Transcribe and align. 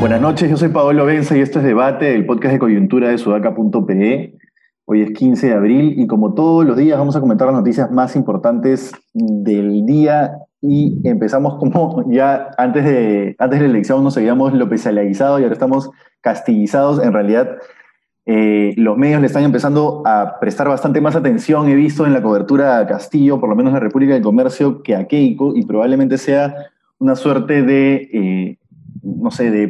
Buenas 0.00 0.20
noches, 0.20 0.50
yo 0.50 0.56
soy 0.58 0.68
Paolo 0.68 1.06
Benza 1.06 1.36
y 1.36 1.40
esto 1.40 1.60
es 1.60 1.64
Debate, 1.64 2.14
el 2.14 2.26
podcast 2.26 2.52
de 2.52 2.58
coyuntura 2.58 3.08
de 3.08 3.16
sudaca.pe. 3.16 4.34
Hoy 4.84 5.02
es 5.02 5.12
15 5.12 5.46
de 5.46 5.54
abril 5.54 5.94
y 5.98 6.06
como 6.06 6.34
todos 6.34 6.66
los 6.66 6.76
días 6.76 6.98
vamos 6.98 7.16
a 7.16 7.20
comentar 7.20 7.46
las 7.46 7.56
noticias 7.56 7.90
más 7.90 8.14
importantes 8.14 8.92
del 9.14 9.86
día 9.86 10.32
y 10.60 11.00
empezamos 11.04 11.56
como 11.56 12.04
ya 12.10 12.50
antes 12.58 12.84
de, 12.84 13.36
antes 13.38 13.60
de 13.60 13.66
la 13.66 13.72
elección 13.72 14.02
nos 14.02 14.16
habíamos 14.16 14.52
lopezalizados 14.54 15.40
y 15.40 15.42
ahora 15.44 15.54
estamos 15.54 15.90
castillizados. 16.20 17.02
En 17.02 17.12
realidad 17.12 17.58
eh, 18.26 18.74
los 18.76 18.96
medios 18.96 19.20
le 19.20 19.26
están 19.26 19.44
empezando 19.44 20.02
a 20.04 20.38
prestar 20.40 20.68
bastante 20.68 21.00
más 21.00 21.16
atención, 21.16 21.68
he 21.68 21.74
visto 21.74 22.06
en 22.06 22.12
la 22.12 22.22
cobertura 22.22 22.78
a 22.78 22.86
Castillo, 22.86 23.40
por 23.40 23.48
lo 23.48 23.56
menos 23.56 23.70
en 23.70 23.74
la 23.74 23.80
República 23.80 24.14
del 24.14 24.22
Comercio, 24.22 24.82
que 24.82 24.94
a 24.94 25.06
Keiko 25.06 25.56
y 25.56 25.64
probablemente 25.64 26.18
sea 26.18 26.54
una 26.98 27.16
suerte 27.16 27.62
de... 27.62 28.08
Eh, 28.12 28.58
no 29.00 29.30
sé, 29.30 29.50
de 29.50 29.68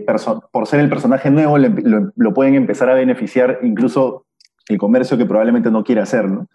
por 0.50 0.66
ser 0.66 0.80
el 0.80 0.88
personaje 0.88 1.30
nuevo, 1.30 1.58
lo, 1.58 2.12
lo, 2.16 2.34
pueden 2.34 2.54
empezar 2.54 2.88
a 2.88 2.94
beneficiar 2.94 3.58
incluso 3.62 4.24
el 4.68 4.78
comercio 4.78 5.18
que 5.18 5.26
probablemente 5.26 5.70
no 5.70 5.84
quiere 5.84 6.00
hacerlo. 6.00 6.48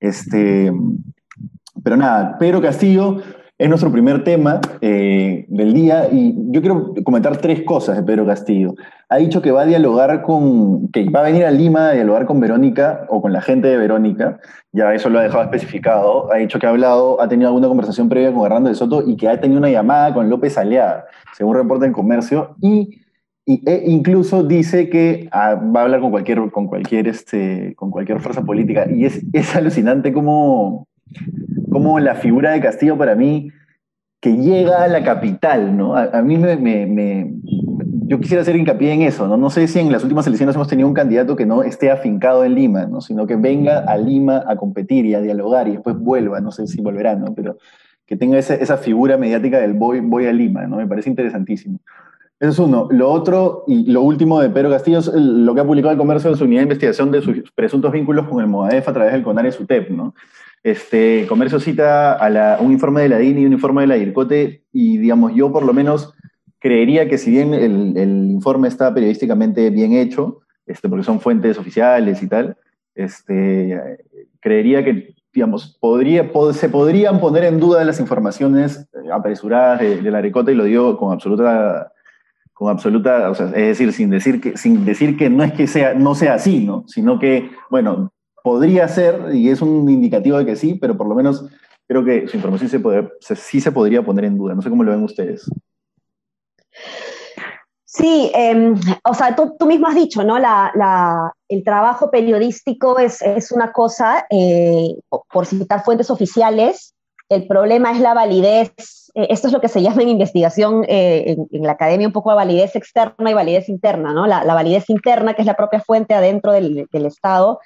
Este, 0.00 0.72
pero 1.82 1.96
nada, 1.96 2.36
Pedro 2.38 2.60
Castillo 2.60 3.18
es 3.58 3.68
nuestro 3.70 3.90
primer 3.90 4.22
tema 4.22 4.60
eh, 4.82 5.46
del 5.48 5.72
día 5.72 6.08
y 6.12 6.34
yo 6.50 6.60
quiero 6.60 6.92
comentar 7.04 7.38
tres 7.38 7.62
cosas 7.62 7.96
de 7.96 8.02
Pedro 8.02 8.26
Castillo. 8.26 8.74
Ha 9.08 9.16
dicho 9.16 9.40
que 9.40 9.50
va 9.50 9.62
a 9.62 9.66
dialogar 9.66 10.22
con, 10.22 10.88
que 10.88 11.08
va 11.08 11.20
a 11.20 11.22
venir 11.22 11.44
a 11.44 11.50
Lima 11.50 11.88
a 11.88 11.92
dialogar 11.92 12.26
con 12.26 12.38
Verónica 12.38 13.06
o 13.08 13.22
con 13.22 13.32
la 13.32 13.40
gente 13.40 13.68
de 13.68 13.78
Verónica, 13.78 14.40
ya 14.72 14.92
eso 14.92 15.08
lo 15.08 15.18
ha 15.18 15.22
dejado 15.22 15.44
especificado. 15.44 16.30
Ha 16.30 16.36
dicho 16.36 16.58
que 16.58 16.66
ha 16.66 16.70
hablado, 16.70 17.20
ha 17.20 17.28
tenido 17.28 17.48
alguna 17.48 17.68
conversación 17.68 18.10
previa 18.10 18.32
con 18.32 18.44
Hernando 18.44 18.68
de 18.68 18.74
Soto 18.74 19.02
y 19.06 19.16
que 19.16 19.28
ha 19.28 19.40
tenido 19.40 19.58
una 19.58 19.70
llamada 19.70 20.12
con 20.12 20.28
López 20.28 20.58
Aliada, 20.58 21.06
según 21.34 21.56
reporta 21.56 21.86
en 21.86 21.92
Comercio, 21.92 22.56
y 22.60 23.02
e 23.46 23.84
incluso 23.86 24.42
dice 24.42 24.90
que 24.90 25.28
ah, 25.30 25.54
va 25.54 25.80
a 25.80 25.84
hablar 25.84 26.00
con 26.00 26.10
cualquier, 26.10 26.50
con 26.50 26.66
cualquier, 26.66 27.06
este, 27.06 27.74
con 27.76 27.92
cualquier 27.92 28.20
fuerza 28.20 28.42
política. 28.42 28.86
Y 28.92 29.04
es, 29.04 29.22
es 29.32 29.54
alucinante 29.54 30.12
cómo, 30.12 30.88
cómo, 31.76 32.00
la 32.00 32.14
figura 32.14 32.52
de 32.52 32.60
Castillo 32.62 32.96
para 32.96 33.14
mí, 33.14 33.52
que 34.18 34.34
llega 34.34 34.82
a 34.82 34.88
la 34.88 35.04
capital, 35.04 35.76
¿no? 35.76 35.94
A, 35.94 36.22
mí 36.22 36.38
me, 36.38 37.34
yo 38.06 38.18
quisiera 38.18 38.40
hacer 38.40 38.56
hincapié 38.56 38.94
en 38.94 39.02
eso, 39.02 39.28
¿no? 39.28 39.36
No 39.36 39.50
sé 39.50 39.68
si 39.68 39.78
en 39.78 39.92
las 39.92 40.02
últimas 40.02 40.26
elecciones 40.26 40.54
hemos 40.54 40.68
tenido 40.68 40.88
un 40.88 40.94
candidato 40.94 41.36
que 41.36 41.44
no 41.44 41.62
esté 41.62 41.90
afincado 41.90 42.44
en 42.44 42.54
Lima, 42.54 42.86
¿no? 42.86 43.02
Sino 43.02 43.26
que 43.26 43.36
venga 43.36 43.80
a 43.80 43.98
Lima 43.98 44.42
a 44.46 44.56
competir 44.56 45.04
y 45.04 45.14
a 45.14 45.20
dialogar 45.20 45.68
y 45.68 45.72
después 45.72 45.98
vuelva, 45.98 46.40
no 46.40 46.50
sé 46.50 46.66
si 46.66 46.80
volverá, 46.80 47.14
¿no? 47.14 47.34
Pero 47.34 47.58
que 48.06 48.16
tenga 48.16 48.38
esa, 48.38 48.78
figura 48.78 49.18
mediática 49.18 49.58
del 49.58 49.74
voy, 49.74 50.00
voy 50.00 50.26
a 50.26 50.32
Lima, 50.32 50.66
¿no? 50.66 50.76
Me 50.76 50.86
parece 50.86 51.10
interesantísimo. 51.10 51.78
Eso 52.40 52.50
es 52.50 52.58
uno. 52.58 52.88
Lo 52.90 53.10
otro 53.10 53.64
y 53.66 53.84
lo 53.92 54.00
último 54.00 54.40
de 54.40 54.48
Pedro 54.48 54.70
Castillo 54.70 55.00
es 55.00 55.08
lo 55.12 55.54
que 55.54 55.60
ha 55.60 55.64
publicado 55.64 55.92
el 55.92 55.98
comercio 55.98 56.30
en 56.30 56.36
su 56.36 56.44
unidad 56.44 56.60
de 56.60 56.64
investigación 56.64 57.10
de 57.10 57.20
sus 57.20 57.50
presuntos 57.52 57.92
vínculos 57.92 58.28
con 58.28 58.40
el 58.40 58.46
Moadef 58.46 58.88
a 58.88 58.92
través 58.94 59.12
del 59.12 59.22
CONAR 59.22 59.46
y 59.46 59.52
SUTEP. 59.52 59.90
¿no? 59.90 60.14
Este, 60.66 61.28
comercio 61.28 61.60
cita 61.60 62.14
a 62.14 62.60
un 62.60 62.72
informe 62.72 63.02
de 63.02 63.08
la 63.08 63.18
DINI 63.18 63.42
y 63.42 63.46
un 63.46 63.52
informe 63.52 63.82
de 63.82 63.86
la 63.86 63.94
DIRCOTE 63.94 64.64
y, 64.72 64.98
digamos, 64.98 65.32
yo 65.32 65.52
por 65.52 65.64
lo 65.64 65.72
menos 65.72 66.12
creería 66.58 67.08
que 67.08 67.18
si 67.18 67.30
bien 67.30 67.54
el, 67.54 67.96
informe 68.32 68.66
está 68.66 68.92
periodísticamente 68.92 69.70
bien 69.70 69.92
hecho, 69.92 70.40
este, 70.66 70.88
porque 70.88 71.04
son 71.04 71.20
fuentes 71.20 71.56
oficiales 71.56 72.20
y 72.20 72.26
tal, 72.26 72.56
este, 72.96 73.80
creería 74.40 74.84
que 74.84 75.14
digamos, 75.32 75.78
podría, 75.80 76.28
se 76.52 76.68
podrían 76.68 77.20
poner 77.20 77.44
en 77.44 77.60
duda 77.60 77.84
las 77.84 78.00
informaciones 78.00 78.88
apresuradas 79.12 79.78
de, 79.78 80.10
la 80.10 80.20
DIRCOTE 80.20 80.50
y 80.50 80.56
lo 80.56 80.64
digo 80.64 80.98
con 80.98 81.12
absoluta 81.12 81.92
con 82.52 82.70
absoluta, 82.70 83.30
es 83.30 83.52
decir, 83.52 83.92
sin 83.92 84.10
decir 84.10 84.40
que, 84.40 84.56
sin 84.56 84.84
decir 84.84 85.16
que 85.16 85.30
no 85.30 85.44
es 85.44 85.52
que 85.52 85.68
sea, 85.68 85.94
no 85.94 86.16
sea 86.16 86.34
así, 86.34 86.64
¿no? 86.64 86.82
Sino 86.88 87.20
que, 87.20 87.50
bueno, 87.70 88.10
podría 88.46 88.86
ser, 88.86 89.34
y 89.34 89.50
es 89.50 89.60
un 89.60 89.90
indicativo 89.90 90.38
de 90.38 90.46
que 90.46 90.54
sí, 90.54 90.74
pero 90.74 90.96
por 90.96 91.08
lo 91.08 91.16
menos 91.16 91.46
creo 91.88 92.04
que 92.04 92.28
su 92.28 92.36
información 92.36 92.70
se 92.70 92.78
puede, 92.78 93.10
sí 93.18 93.60
se 93.60 93.72
podría 93.72 94.04
poner 94.04 94.24
en 94.24 94.38
duda. 94.38 94.54
No 94.54 94.62
sé 94.62 94.70
cómo 94.70 94.84
lo 94.84 94.92
ven 94.92 95.02
ustedes. 95.02 95.50
Sí, 97.84 98.30
em, 98.32 98.76
o 99.02 99.14
sea, 99.14 99.34
tú, 99.34 99.66
mismo 99.66 99.88
has 99.88 99.96
dicho, 99.96 100.22
¿no? 100.22 100.38
La, 100.38 101.32
el 101.48 101.64
trabajo 101.64 102.08
periodístico 102.12 103.00
es, 103.00 103.20
es 103.20 103.50
una 103.50 103.72
cosa, 103.72 104.28
eh, 104.30 104.94
por 105.32 105.44
citar 105.44 105.82
fuentes 105.82 106.08
oficiales, 106.08 106.94
el 107.28 107.48
problema 107.48 107.90
es 107.90 108.00
la 108.00 108.14
validez, 108.14 108.70
eh, 109.14 109.26
esto 109.30 109.48
es 109.48 109.52
lo 109.52 109.60
que 109.60 109.68
se 109.68 109.82
llama 109.82 110.02
en 110.02 110.10
investigación 110.10 110.84
eh, 110.88 111.36
en, 111.50 111.62
la 111.62 111.72
academia 111.72 112.06
un 112.06 112.12
poco 112.12 112.30
de 112.30 112.36
validez 112.36 112.76
externa 112.76 113.30
y 113.30 113.34
validez 113.34 113.68
interna, 113.68 114.12
¿no? 114.12 114.26
La, 114.26 114.44
validez 114.44 114.88
interna, 114.88 115.34
que 115.34 115.42
es 115.42 115.46
la 115.46 115.56
propia 115.56 115.80
fuente 115.80 116.14
adentro 116.14 116.52
del, 116.52 116.86
Estado, 116.92 117.60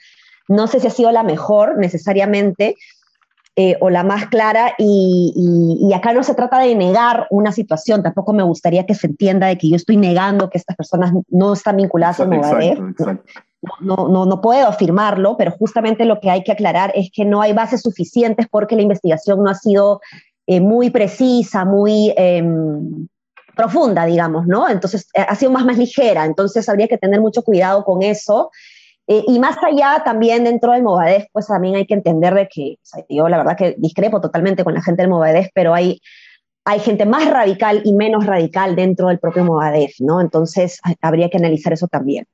no 0.51 0.67
sé 0.67 0.81
si 0.81 0.89
ha 0.89 0.91
sido 0.91 1.13
la 1.13 1.23
mejor 1.23 1.79
necesariamente 1.79 2.77
eh, 3.57 3.77
o 3.81 3.89
la 3.89 4.03
más 4.03 4.27
clara 4.27 4.75
y, 4.79 5.93
acá 5.95 6.13
no 6.13 6.23
se 6.23 6.35
trata 6.35 6.59
de 6.59 6.75
negar 6.75 7.27
una 7.31 7.53
situación, 7.53 8.03
tampoco 8.03 8.33
me 8.33 8.43
gustaría 8.43 8.87
que 8.87 8.95
se 8.95 9.07
entienda 9.07 9.47
de 9.47 9.59
que 9.59 9.69
yo 9.69 9.77
estoy 9.77 9.97
negando 9.97 10.51
que 10.51 10.59
estas 10.59 10.77
personas 10.77 11.13
no 11.29 11.53
están 11.53 11.77
vinculadas 11.77 12.21
a 12.21 12.27
Movadef. 12.27 12.79
No, 13.81 14.09
no, 14.09 14.25
no, 14.25 14.41
puedo 14.41 14.67
afirmarlo, 14.67 15.37
pero 15.37 15.51
justamente 15.53 16.05
lo 16.05 16.19
que 16.19 16.31
hay 16.31 16.43
que 16.43 16.53
aclarar 16.53 16.93
es 16.95 17.11
que 17.13 17.25
no 17.25 17.43
hay 17.43 17.53
bases 17.53 17.83
suficientes 17.83 18.47
porque 18.51 18.75
la 18.75 18.83
investigación 18.83 19.43
no 19.43 19.51
ha 19.51 19.55
sido 19.55 20.01
eh, 20.47 20.61
muy 20.61 20.91
precisa, 20.91 21.65
muy 21.65 22.15
em, 22.17 23.07
profunda, 23.55 24.07
digamos, 24.07 24.47
¿no? 24.47 24.69
Entonces, 24.69 25.09
eh, 25.15 25.27
ha 25.29 25.35
sido 25.35 25.53
más, 25.53 25.65
más 25.67 25.77
ligera, 25.77 26.25
entonces 26.25 26.69
habría 26.69 26.89
que 26.89 26.99
tener 26.99 27.21
mucho 27.21 27.43
cuidado 27.43 27.85
con 27.85 28.03
eso. 28.03 28.51
Eh, 29.07 29.25
y 29.27 29.39
más 29.41 29.57
allá, 29.63 30.03
también 30.05 30.45
dentro 30.45 30.73
del 30.73 30.83
Movadef, 30.83 31.27
pues 31.33 31.47
también 31.47 31.75
hay 31.75 31.87
que 31.87 31.95
entender 31.95 32.35
de 32.35 32.49
que, 32.49 32.77
yo 33.09 33.29
la 33.29 33.39
verdad 33.39 33.57
que 33.57 33.75
discrepo 33.79 34.21
totalmente 34.21 34.63
con 34.65 34.75
la 34.75 34.83
gente 34.83 35.03
del 35.03 35.11
Movadef, 35.11 35.49
pero 35.55 35.75
hay, 35.75 36.01
hay 36.65 36.79
gente 36.81 37.07
más 37.07 37.29
radical 37.29 37.83
y 37.85 37.93
menos 37.93 38.27
radical 38.27 38.77
dentro 38.77 39.09
del 39.09 39.19
propio 39.19 39.45
Movadef, 39.45 39.93
¿no? 40.01 40.21
Entonces, 40.21 40.81
habría 41.01 41.29
que 41.29 41.39
analizar 41.39 41.73
eso 41.73 41.89
también. 41.89 42.27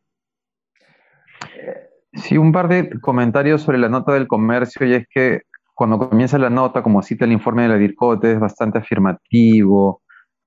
Sí, 2.12 2.36
un 2.36 2.52
par 2.52 2.68
de 2.68 2.90
comentarios 3.00 3.62
sobre 3.62 3.78
la 3.78 3.88
nota 3.88 4.12
del 4.12 4.26
comercio, 4.26 4.86
y 4.86 4.94
es 4.94 5.06
que 5.08 5.42
cuando 5.74 5.98
comienza 5.98 6.38
la 6.38 6.50
nota, 6.50 6.82
como 6.82 7.02
cita 7.02 7.26
el 7.26 7.32
informe 7.32 7.62
de 7.62 7.68
la 7.68 7.76
DIRCOTE, 7.76 8.32
es 8.32 8.40
bastante 8.40 8.78
afirmativo, 8.78 10.02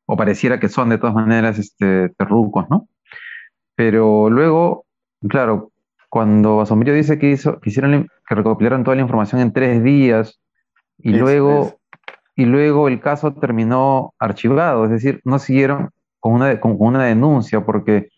o 0.05 0.17
pareciera 0.17 0.59
que 0.59 0.69
son 0.69 0.89
de 0.89 0.97
todas 0.97 1.13
maneras 1.13 1.59
este, 1.59 2.09
terrucos, 2.17 2.67
¿no? 2.69 2.87
Pero 3.75 4.29
luego, 4.31 4.85
claro, 5.29 5.68
cuando 6.09 6.61
Asombrío 6.61 6.93
dice 6.93 7.19
que, 7.19 7.31
hizo, 7.31 7.59
que, 7.59 7.69
hicieron, 7.69 8.09
que 8.27 8.35
recopilaron 8.35 8.83
toda 8.83 8.95
la 8.95 9.03
información 9.03 9.41
en 9.41 9.53
tres 9.53 9.83
días, 9.83 10.39
y, 10.97 11.13
luego, 11.13 11.79
y 12.35 12.45
luego 12.45 12.87
el 12.87 12.99
caso 12.99 13.33
terminó 13.33 14.13
archivado, 14.19 14.85
es 14.85 14.91
decir, 14.91 15.21
no 15.23 15.39
siguieron 15.39 15.91
con 16.19 16.33
una, 16.33 16.59
con 16.59 16.75
una 16.79 17.05
denuncia, 17.05 17.65
porque 17.65 18.09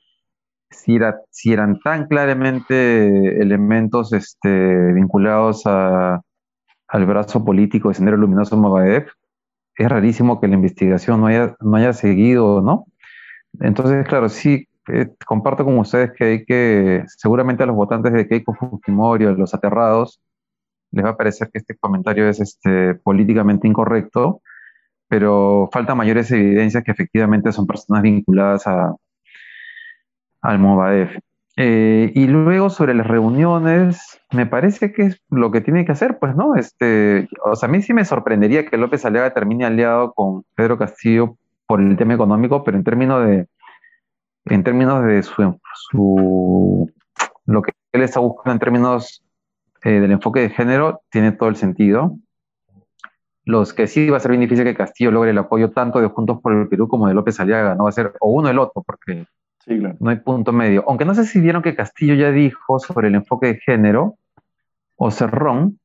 si, 0.70 0.98
si 1.30 1.54
eran 1.54 1.80
tan 1.80 2.08
claramente 2.08 3.42
elementos 3.42 4.14
este, 4.14 4.94
vinculados 4.94 5.66
al 5.68 7.06
brazo 7.06 7.46
político 7.46 7.90
de 7.90 7.96
Sendero 7.96 8.18
Luminoso 8.18 8.58
Movadef, 8.58 9.12
es 9.76 9.90
rarísimo 9.90 10.40
que 10.40 10.48
la 10.48 10.56
investigación 10.56 11.22
no 11.22 11.28
haya, 11.28 11.56
no 11.60 11.76
haya 11.76 11.94
seguido, 11.94 12.62
¿no? 12.62 12.86
Entonces, 13.60 14.08
claro, 14.08 14.30
sí, 14.30 14.68
comparto 15.26 15.64
con 15.64 15.78
ustedes 15.78 16.12
que 16.14 16.24
hay 16.24 16.46
que, 16.46 17.04
seguramente 17.08 17.64
a 17.64 17.66
los 17.66 17.76
votantes 17.76 18.14
de 18.14 18.28
Keiko 18.28 18.54
Fujimori, 18.54 19.26
a 19.26 19.32
los 19.32 19.54
aterrados, 19.54 20.22
les 20.92 21.06
va 21.06 21.10
a 21.10 21.18
parecer 21.18 21.50
que 21.52 21.60
este 21.60 21.78
comentario 21.78 22.28
es 22.28 22.40
este, 22.40 22.96
políticamente 22.96 23.68
incorrecto, 23.68 24.42
pero 25.08 25.70
faltan 25.72 25.98
mayores 25.98 26.32
evidencias 26.32 26.84
que 26.84 26.92
efectivamente 26.92 27.52
son 27.52 27.68
personas 27.68 28.04
vinculadas 28.04 28.68
a, 28.68 28.96
al 30.42 30.60
Movadef. 30.60 31.18
Eh, 31.58 32.12
y 32.16 32.28
luego 32.28 32.70
sobre 32.70 32.94
las 32.94 33.08
reuniones, 33.08 34.20
me 34.32 34.46
parece 34.46 34.94
que 34.94 35.04
es 35.04 35.22
lo 35.30 35.52
que 35.52 35.62
tiene 35.62 35.86
que 35.86 35.92
hacer, 35.92 36.18
pues, 36.18 36.36
¿no? 36.36 36.56
Este, 36.56 37.28
o 37.46 37.56
sea, 37.56 37.68
a 37.68 37.72
mí 37.72 37.82
sí 37.82 37.94
me 37.94 38.06
sorprendería 38.06 38.66
que 38.66 38.78
López 38.78 39.06
Aliaga 39.06 39.34
termine 39.34 39.66
aliado 39.66 40.14
con 40.14 40.44
Pedro 40.56 40.78
Castillo 40.78 41.38
por 41.68 41.82
el 41.82 41.98
tema 41.98 42.14
económico, 42.14 42.64
pero 42.64 42.78
en 42.78 42.84
términos 42.84 43.26
de, 43.26 43.48
en 44.46 44.64
términos 44.64 45.04
de 45.06 45.24
su, 45.24 45.60
su 45.90 46.92
lo 47.46 47.62
que 47.62 47.72
él 47.92 48.02
está 48.02 48.20
buscando 48.20 48.54
en 48.54 48.60
términos 48.60 49.24
eh, 49.84 50.00
del 50.00 50.12
enfoque 50.12 50.42
de 50.42 50.50
género, 50.50 51.02
tiene 51.10 51.32
todo 51.32 51.50
el 51.50 51.56
sentido. 51.56 52.18
Los 53.44 53.74
que 53.74 53.88
sí 53.88 54.10
va 54.10 54.18
a 54.18 54.20
ser 54.20 54.32
bien 54.32 54.42
difícil 54.42 54.64
que 54.64 54.76
Castillo 54.76 55.12
logre 55.12 55.32
el 55.32 55.38
apoyo 55.38 55.72
tanto 55.72 56.00
de 56.00 56.08
Juntos 56.08 56.40
por 56.42 56.54
el 56.54 56.68
Perú 56.68 56.88
como 56.88 57.08
de 57.08 57.14
López 57.14 57.40
Aliaga, 57.40 57.76
no 57.76 57.84
va 57.86 57.90
a 57.90 57.94
ser 57.94 58.14
o 58.20 58.32
uno 58.32 58.50
el 58.50 58.60
otro, 58.60 58.84
porque 58.84 59.26
Sí, 59.66 59.78
claro. 59.78 59.96
No 60.00 60.10
hay 60.10 60.18
punto 60.18 60.52
medio. 60.52 60.84
Aunque 60.88 61.06
no 61.06 61.14
sé 61.14 61.26
si 61.26 61.40
vieron 61.40 61.62
que 61.62 61.76
Castillo 61.76 62.16
ya 62.16 62.32
dijo 62.32 62.80
sobre 62.80 63.10
el 63.10 63.16
enfoque 63.16 63.48
de 63.48 63.60
género, 63.60 64.18
o 64.96 65.12
Cerrón, 65.12 65.80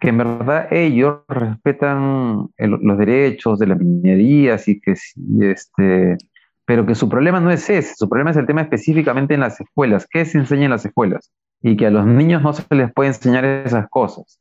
que 0.00 0.08
en 0.08 0.18
verdad 0.18 0.72
ellos 0.72 1.20
respetan 1.28 2.50
los 2.58 2.98
derechos 2.98 3.58
de 3.58 3.66
las 3.66 3.78
minerías 3.78 4.68
y 4.68 4.80
que 4.80 4.94
este, 5.40 6.16
pero 6.64 6.86
que 6.86 6.94
su 6.94 7.08
problema 7.08 7.40
no 7.40 7.50
es 7.50 7.68
ese, 7.68 7.94
su 7.94 8.08
problema 8.08 8.30
es 8.30 8.36
el 8.36 8.46
tema 8.46 8.62
específicamente 8.62 9.34
en 9.34 9.40
las 9.40 9.60
escuelas, 9.60 10.06
qué 10.10 10.24
se 10.24 10.38
enseña 10.38 10.64
en 10.64 10.70
las 10.70 10.84
escuelas 10.84 11.32
y 11.62 11.76
que 11.76 11.86
a 11.86 11.90
los 11.90 12.06
niños 12.06 12.42
no 12.42 12.52
se 12.52 12.62
les 12.74 12.92
puede 12.92 13.08
enseñar 13.08 13.44
esas 13.44 13.88
cosas. 13.88 14.38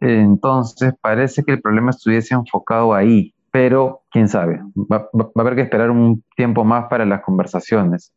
Entonces 0.00 0.94
parece 1.00 1.44
que 1.44 1.52
el 1.52 1.60
problema 1.60 1.90
estuviese 1.90 2.34
enfocado 2.34 2.94
ahí, 2.94 3.34
pero 3.50 4.02
quién 4.10 4.28
sabe, 4.28 4.60
va, 4.74 5.08
va 5.14 5.30
a 5.36 5.40
haber 5.40 5.54
que 5.54 5.62
esperar 5.62 5.90
un 5.90 6.24
tiempo 6.36 6.64
más 6.64 6.86
para 6.88 7.04
las 7.04 7.22
conversaciones. 7.22 8.12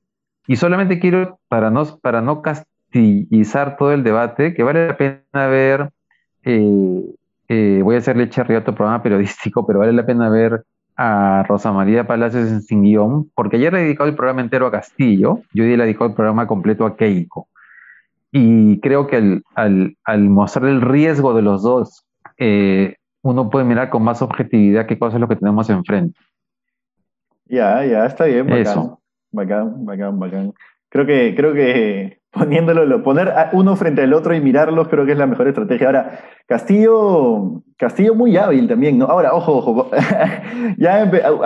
Y 0.48 0.56
solamente 0.56 1.00
quiero, 1.00 1.40
para 1.48 1.70
no, 1.70 1.84
para 2.02 2.22
no 2.22 2.42
castigizar 2.42 3.78
todo 3.78 3.92
el 3.92 4.04
debate, 4.04 4.54
que 4.54 4.64
vale 4.64 4.88
la 4.88 4.98
pena 4.98 5.48
ver 5.48 5.90
eh, 6.44 7.16
eh, 7.48 7.82
voy 7.84 7.96
a 7.96 7.98
hacerle 8.00 8.30
otro 8.58 8.76
programa 8.76 9.04
periodístico, 9.04 9.66
pero 9.66 9.80
vale 9.80 9.94
la 9.94 10.06
pena 10.06 10.30
ver 10.30 10.64
a 10.98 11.44
Rosa 11.48 11.72
María 11.72 12.08
Palacios 12.08 12.50
en 12.50 12.62
Sin 12.62 12.84
Guión, 12.84 13.30
porque 13.36 13.58
ayer 13.58 13.74
le 13.74 13.80
he 13.80 13.84
dedicado 13.84 14.10
el 14.10 14.16
programa 14.16 14.42
entero 14.42 14.68
a 14.68 14.72
Castillo, 14.72 15.42
yo 15.54 15.64
hoy 15.64 15.76
le 15.76 15.84
he 15.84 15.88
dedicado 15.88 16.10
el 16.10 16.16
programa 16.16 16.48
completo 16.48 16.86
a 16.86 16.96
Keiko. 16.96 17.48
Y 18.32 18.80
creo 18.82 19.08
que 19.08 19.42
al, 19.56 20.30
mostrar 20.30 20.66
el 20.66 20.82
riesgo 20.82 21.34
de 21.34 21.42
los 21.42 21.64
dos, 21.64 22.06
eh, 22.38 22.96
uno 23.22 23.50
puede 23.50 23.66
mirar 23.66 23.90
con 23.90 24.04
más 24.04 24.22
objetividad 24.22 24.86
qué 24.86 25.00
cosa 25.00 25.18
es 25.18 25.22
lo 25.22 25.28
que 25.28 25.38
tenemos 25.38 25.70
enfrente. 25.70 26.20
Ya, 27.46 27.86
ya, 27.86 28.06
está 28.06 28.26
bien, 28.26 28.46
bacán. 28.46 28.62
Eso. 28.62 29.02
Bacán, 29.32 29.86
bacán, 29.86 30.20
bacán. 30.20 30.54
Creo 30.90 31.06
que, 31.06 31.34
creo 31.36 31.54
que 31.54 32.20
poniéndolo, 32.36 33.02
poner 33.02 33.34
uno 33.54 33.76
frente 33.76 34.02
al 34.02 34.14
otro 34.14 34.36
y 34.36 34.42
mirarlos 34.42 34.90
creo 34.90 35.06
que 35.06 35.14
es 35.14 35.18
la 35.18 35.26
mejor 35.26 35.48
estrategia. 35.48 35.88
Ahora, 35.88 36.20
Castillo, 36.48 37.64
Castillo 37.78 38.14
muy 38.14 38.36
hábil 38.36 38.68
también, 38.68 38.98
¿no? 38.98 39.06
Ahora, 39.06 39.34
ojo, 39.34 39.58
ojo, 39.58 39.90
ya 40.78 41.04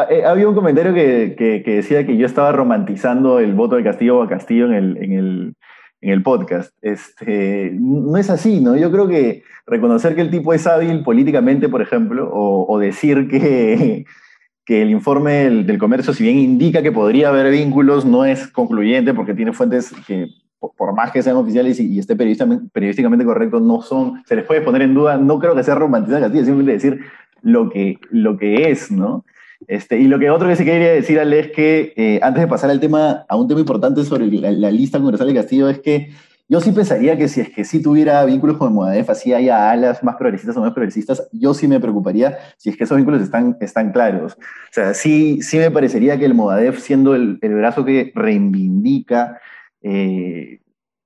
eh, 0.09 0.25
había 0.25 0.49
un 0.49 0.55
comentario 0.55 0.93
que, 0.93 1.63
decía 1.65 2.05
que 2.05 2.17
yo 2.17 2.25
estaba 2.25 2.51
romantizando 2.51 3.39
el 3.39 3.53
voto 3.53 3.75
de 3.75 3.83
Castillo 3.83 4.23
a 4.23 4.27
Castillo 4.27 4.65
en 4.65 4.73
el, 4.73 4.97
en 4.97 5.13
el, 5.13 5.53
en 6.01 6.11
el 6.11 6.23
podcast. 6.23 6.73
Este, 6.81 7.71
no 7.79 8.17
es 8.17 8.29
así, 8.29 8.59
¿no? 8.59 8.75
Yo 8.75 8.91
creo 8.91 9.07
que 9.07 9.43
reconocer 9.67 10.15
que 10.15 10.21
el 10.21 10.31
tipo 10.31 10.53
es 10.53 10.65
hábil 10.65 11.03
políticamente, 11.03 11.69
por 11.69 11.83
ejemplo, 11.83 12.29
o, 12.33 12.79
decir 12.79 13.27
que, 13.27 14.05
que 14.65 14.81
el 14.81 14.89
informe 14.89 15.49
del, 15.49 15.77
comercio, 15.77 16.13
si 16.13 16.23
bien 16.23 16.39
indica 16.39 16.81
que 16.81 16.91
podría 16.91 17.29
haber 17.29 17.51
vínculos, 17.51 18.05
no 18.05 18.25
es 18.25 18.47
concluyente 18.47 19.13
porque 19.13 19.35
tiene 19.35 19.53
fuentes 19.53 19.93
que 20.07 20.29
por 20.59 20.93
más 20.93 21.11
que 21.11 21.23
sean 21.23 21.37
oficiales 21.37 21.79
y, 21.79 21.99
esté 21.99 22.15
periodísticamente, 22.15 23.25
correcto, 23.25 23.59
no 23.59 23.81
son, 23.81 24.21
se 24.25 24.35
les 24.35 24.45
puede 24.45 24.61
poner 24.61 24.81
en 24.81 24.93
duda, 24.93 25.17
no 25.17 25.39
creo 25.39 25.55
que 25.55 25.63
sea 25.63 25.75
romantizar 25.75 26.21
Castilla, 26.21 26.45
simplemente 26.45 26.73
decir 26.73 26.99
lo 27.41 27.69
que, 27.69 27.97
lo 28.09 28.37
que 28.37 28.69
es, 28.69 28.91
¿no? 28.91 29.23
Este, 29.67 29.99
y 29.99 30.07
lo 30.07 30.19
que 30.19 30.29
otro 30.29 30.47
que 30.47 30.55
se 30.55 30.65
quería 30.65 30.91
decir, 30.91 31.19
Ale, 31.19 31.39
es 31.39 31.51
que 31.51 31.93
eh, 31.95 32.19
antes 32.23 32.41
de 32.41 32.47
pasar 32.47 32.69
al 32.69 32.79
tema, 32.79 33.25
a 33.27 33.35
un 33.35 33.47
tema 33.47 33.59
importante 33.59 34.03
sobre 34.03 34.25
la, 34.27 34.71
lista 34.71 34.99
congresal 34.99 35.27
de 35.27 35.33
Castillo, 35.33 35.69
es 35.69 35.79
que 35.79 36.11
yo 36.47 36.61
sí 36.61 36.71
pensaría 36.71 37.17
que 37.17 37.27
si 37.27 37.41
es 37.41 37.49
que 37.49 37.63
sí 37.63 37.81
tuviera 37.81 38.25
vínculos 38.25 38.57
con 38.57 38.69
el 38.69 38.73
Modadef, 38.73 39.09
así 39.09 39.33
haya 39.33 39.69
alas 39.69 40.03
más 40.03 40.15
progresistas 40.15 40.57
o 40.57 40.61
más 40.61 40.73
progresistas, 40.73 41.27
yo 41.31 41.53
sí 41.53 41.67
me 41.67 41.79
preocuparía 41.79 42.37
si 42.57 42.69
es 42.69 42.77
que 42.77 42.85
esos 42.85 42.97
vínculos 42.97 43.21
están, 43.21 43.57
están 43.59 43.91
claros. 43.91 44.33
O 44.33 44.73
sea, 44.73 44.93
sí, 44.93 45.41
sí 45.41 45.57
me 45.57 45.69
parecería 45.69 46.17
que 46.17 46.25
el 46.25 46.33
Modadef, 46.33 46.79
siendo 46.79 47.13
el, 47.13 47.37
el 47.41 47.53
brazo 47.53 47.85
que 47.85 48.11
reivindica 48.15 49.39
eh, 49.81 50.61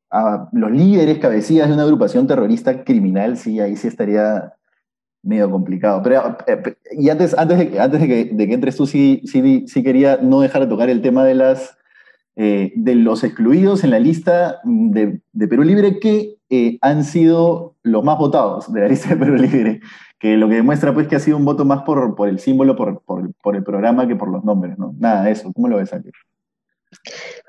a 0.10 0.50
los 0.52 0.72
líderes, 0.72 1.20
cabecillas 1.20 1.68
de 1.68 1.74
una 1.74 1.84
agrupación 1.84 2.28
terrorista 2.28 2.84
criminal, 2.84 3.38
sí, 3.38 3.60
ahí 3.60 3.75
sí 3.75 3.88
estaría 3.88 4.54
medio 5.24 5.50
complicado. 5.50 6.02
Pero, 6.04 6.38
eh, 6.48 6.75
y 6.92 7.10
antes, 7.10 7.36
antes, 7.38 7.58
de, 7.58 7.80
antes 7.80 8.02
de, 8.02 8.08
que, 8.08 8.25
de 8.34 8.48
que 8.48 8.54
entres 8.54 8.75
tú, 8.75 8.86
sí, 8.86 9.22
sí, 9.25 9.66
sí 9.68 9.84
quería 9.84 10.18
no 10.18 10.42
dejar 10.42 10.64
de 10.64 10.68
tocar 10.68 10.90
el 10.90 11.02
tema 11.02 11.24
de, 11.24 11.36
las, 11.36 11.78
eh, 12.36 12.74
de 12.75 12.96
los 12.96 13.24
excluidos 13.24 13.84
en 13.84 13.92
la 13.92 14.00
lista 14.00 14.60
de, 14.64 15.20
Perú 15.48 15.64
Libre 15.64 16.00
que 16.00 16.38
han 16.81 17.04
sido 17.04 17.75
los 17.81 18.04
más 18.04 18.18
votados 18.18 18.72
de 18.72 18.81
la 18.81 18.88
lista 18.88 19.10
de 19.10 19.18
Perú 19.18 19.36
Libre, 19.36 19.81
que 20.20 20.38
lo 20.38 20.48
que 20.48 20.56
demuestra 20.56 20.94
pues 20.94 21.08
que 21.08 21.16
ha 21.16 21.20
sido 21.20 21.38
un 21.38 21.46
voto 21.46 21.66
más 21.66 21.81
por, 21.84 22.16
por 22.16 22.30
el 22.30 22.40
símbolo, 22.40 22.75
por, 22.75 23.02
por, 23.02 23.34
por, 23.42 23.56
el 23.56 23.64
programa 23.64 24.08
que 24.08 24.16
por 24.16 24.30
los 24.30 24.44
nombres, 24.46 24.78
¿no? 24.78 24.96
Nada, 24.98 25.30
eso, 25.30 25.52
¿cómo 25.52 25.68
lo 25.68 25.78
ves 25.78 25.94
aquí? 25.94 26.10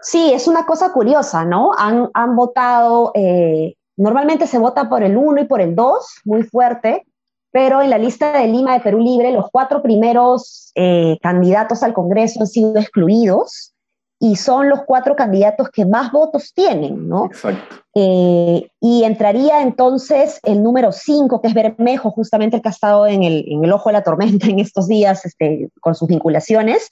Sí, 0.00 0.32
es 0.32 0.48
una 0.48 0.66
cosa 0.66 0.92
curiosa, 0.92 1.44
¿no? 1.44 1.70
Han, 1.76 2.36
votado, 2.36 3.12
eh, 3.14 3.74
normalmente 3.96 4.46
se 4.46 4.58
vota 4.58 4.88
por 4.88 5.02
el 5.02 5.16
1 5.16 5.42
y 5.42 5.44
por 5.46 5.60
el 5.60 5.74
2, 5.74 6.20
muy 6.24 6.42
fuerte, 6.42 7.06
pero 7.50 7.80
en 7.82 7.90
la 7.90 7.98
lista 7.98 8.38
de 8.38 8.48
Lima 8.48 8.74
de 8.74 8.80
Perú 8.80 8.98
Libre, 8.98 9.30
los 9.30 9.46
cuatro 9.52 9.80
primeros 9.80 10.72
eh, 10.74 11.18
candidatos 11.22 11.82
al 11.84 11.94
Congreso 11.94 12.40
han 12.40 12.48
sido 12.48 12.76
excluidos 12.76 13.74
y 14.18 14.36
son 14.36 14.68
los 14.68 14.80
cuatro 14.86 15.14
candidatos 15.16 15.68
que 15.70 15.84
más 15.84 16.10
votos 16.10 16.52
tienen, 16.54 17.08
¿no? 17.08 17.26
Exacto. 17.26 17.76
Eh, 17.94 18.68
y 18.80 19.04
entraría 19.04 19.60
entonces 19.62 20.40
el 20.44 20.62
número 20.62 20.92
5, 20.92 21.40
que 21.40 21.48
es 21.48 21.54
Bermejo, 21.54 22.10
justamente 22.10 22.56
el 22.56 22.62
que 22.62 22.68
ha 22.68 22.72
estado 22.72 23.06
en 23.06 23.22
el, 23.22 23.44
en 23.46 23.64
el 23.64 23.72
ojo 23.72 23.88
de 23.88 23.92
la 23.92 24.02
tormenta 24.02 24.46
en 24.46 24.60
estos 24.60 24.88
días 24.88 25.24
este, 25.24 25.68
con 25.80 25.94
sus 25.94 26.08
vinculaciones, 26.08 26.90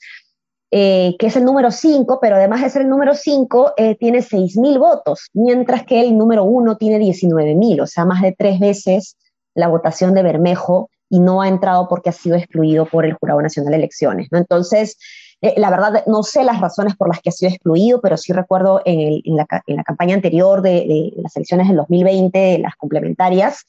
eh, 0.75 1.15
que 1.19 1.27
es 1.27 1.35
el 1.35 1.45
número 1.45 1.69
5, 1.69 2.17
pero 2.19 2.35
además 2.35 2.63
de 2.63 2.69
ser 2.71 2.81
el 2.81 2.89
número 2.89 3.13
5, 3.13 3.73
eh, 3.77 3.95
tiene 3.95 4.23
6.000 4.23 4.79
votos, 4.79 5.29
mientras 5.31 5.83
que 5.85 6.01
el 6.01 6.17
número 6.17 6.45
1 6.45 6.77
tiene 6.77 6.97
19.000, 6.97 7.83
o 7.83 7.85
sea, 7.85 8.05
más 8.05 8.23
de 8.23 8.31
tres 8.35 8.59
veces 8.59 9.15
la 9.53 9.67
votación 9.67 10.15
de 10.15 10.23
Bermejo 10.23 10.89
y 11.09 11.19
no 11.19 11.43
ha 11.43 11.47
entrado 11.47 11.87
porque 11.87 12.09
ha 12.09 12.11
sido 12.11 12.37
excluido 12.37 12.87
por 12.87 13.05
el 13.05 13.13
Jurado 13.13 13.39
Nacional 13.39 13.69
de 13.69 13.77
Elecciones. 13.77 14.29
Entonces, 14.31 14.97
eh, 15.41 15.53
la 15.57 15.69
verdad, 15.69 16.05
no 16.07 16.23
sé 16.23 16.43
las 16.43 16.59
razones 16.59 16.95
por 16.95 17.07
las 17.07 17.21
que 17.21 17.29
ha 17.29 17.33
sido 17.33 17.51
excluido, 17.51 18.01
pero 18.01 18.17
sí 18.17 18.33
recuerdo 18.33 18.81
en, 18.83 19.21
la, 19.35 19.45
campaña 19.83 20.15
anterior 20.15 20.63
de, 20.63 20.71
de, 20.71 21.13
las 21.17 21.35
elecciones 21.35 21.67
del 21.67 21.77
2020, 21.77 22.57
las 22.57 22.75
complementarias, 22.77 23.63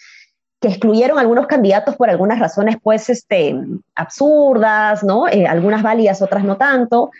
que 0.64 0.70
excluyeron 0.70 1.18
algunos 1.18 1.46
candidatos 1.46 1.94
por 1.94 2.08
algunas 2.08 2.38
razones, 2.38 2.76
pues, 2.82 3.10
este, 3.10 3.54
absurdas, 3.94 5.04
¿no? 5.04 5.28
Eh, 5.28 5.46
algunas 5.46 5.82
válidas, 5.82 6.22
otras 6.22 6.42
no 6.42 6.56
tanto, 6.56 7.10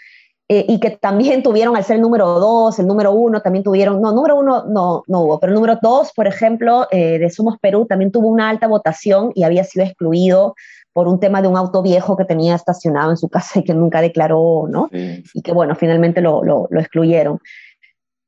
eh, 0.49 0.64
y 0.67 0.81
que 0.81 0.93
también 0.93 1.43
tuvieron, 1.43 1.76
al 1.76 1.85
ser 1.85 1.96
el 1.96 2.02
número 2.02 2.26
dos, 2.41 2.79
el 2.79 2.87
número 2.87 3.12
uno, 3.12 3.43
también 3.43 3.62
tuvieron, 3.62 4.00
no, 4.00 4.12
número 4.12 4.37
uno 4.37 4.64
no, 4.67 5.02
no 5.06 5.20
hubo, 5.20 5.41
pero 5.41 5.50
el 5.50 5.56
número 5.56 5.79
dos, 5.82 6.13
por 6.17 6.27
ejemplo, 6.27 6.86
eh, 6.91 7.19
de 7.19 7.29
Somos 7.29 7.58
Perú, 7.60 7.84
también 7.86 8.10
tuvo 8.10 8.29
una 8.29 8.48
alta 8.48 8.67
votación 8.67 9.31
y 9.34 9.43
había 9.43 9.63
sido 9.65 9.84
excluido 9.84 10.55
por 10.94 11.06
un 11.06 11.20
tema 11.20 11.43
de 11.43 11.48
un 11.48 11.58
auto 11.58 11.82
viejo 11.82 12.17
que 12.17 12.24
tenía 12.24 12.55
estacionado 12.55 13.10
en 13.10 13.19
su 13.19 13.29
casa 13.29 13.58
y 13.58 13.65
que 13.65 13.74
nunca 13.74 14.01
declaró, 14.01 14.69
¿no? 14.70 14.89
Y 14.91 15.43
que, 15.43 15.53
bueno, 15.53 15.74
finalmente 15.74 16.22
lo, 16.22 16.43
lo, 16.43 16.67
lo 16.70 16.81
excluyeron. 16.81 17.41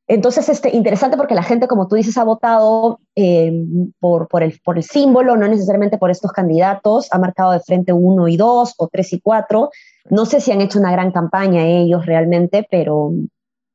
Entonces, 0.08 0.48
este, 0.48 0.74
interesante 0.74 1.16
porque 1.16 1.34
la 1.34 1.42
gente, 1.42 1.66
como 1.66 1.88
tú 1.88 1.96
dices, 1.96 2.16
ha 2.16 2.22
votado 2.22 3.00
eh, 3.16 3.52
por, 3.98 4.28
por, 4.28 4.42
el, 4.42 4.82
símbolo, 4.82 5.36
no 5.36 5.48
necesariamente 5.48 5.98
por 5.98 6.10
estos 6.10 6.30
candidatos, 6.30 7.08
ha 7.10 7.18
marcado 7.18 7.52
de 7.52 7.60
frente 7.60 7.92
uno 7.92 8.28
y 8.28 8.36
dos 8.36 8.74
o 8.78 8.88
tres 8.88 9.12
y 9.12 9.20
cuatro. 9.20 9.70
No 10.08 10.24
sé 10.24 10.40
si 10.40 10.52
han 10.52 10.60
hecho 10.60 10.78
una 10.78 10.92
gran 10.92 11.10
campaña 11.10 11.66
ellos 11.66 12.06
realmente, 12.06 12.66
pero 12.70 13.12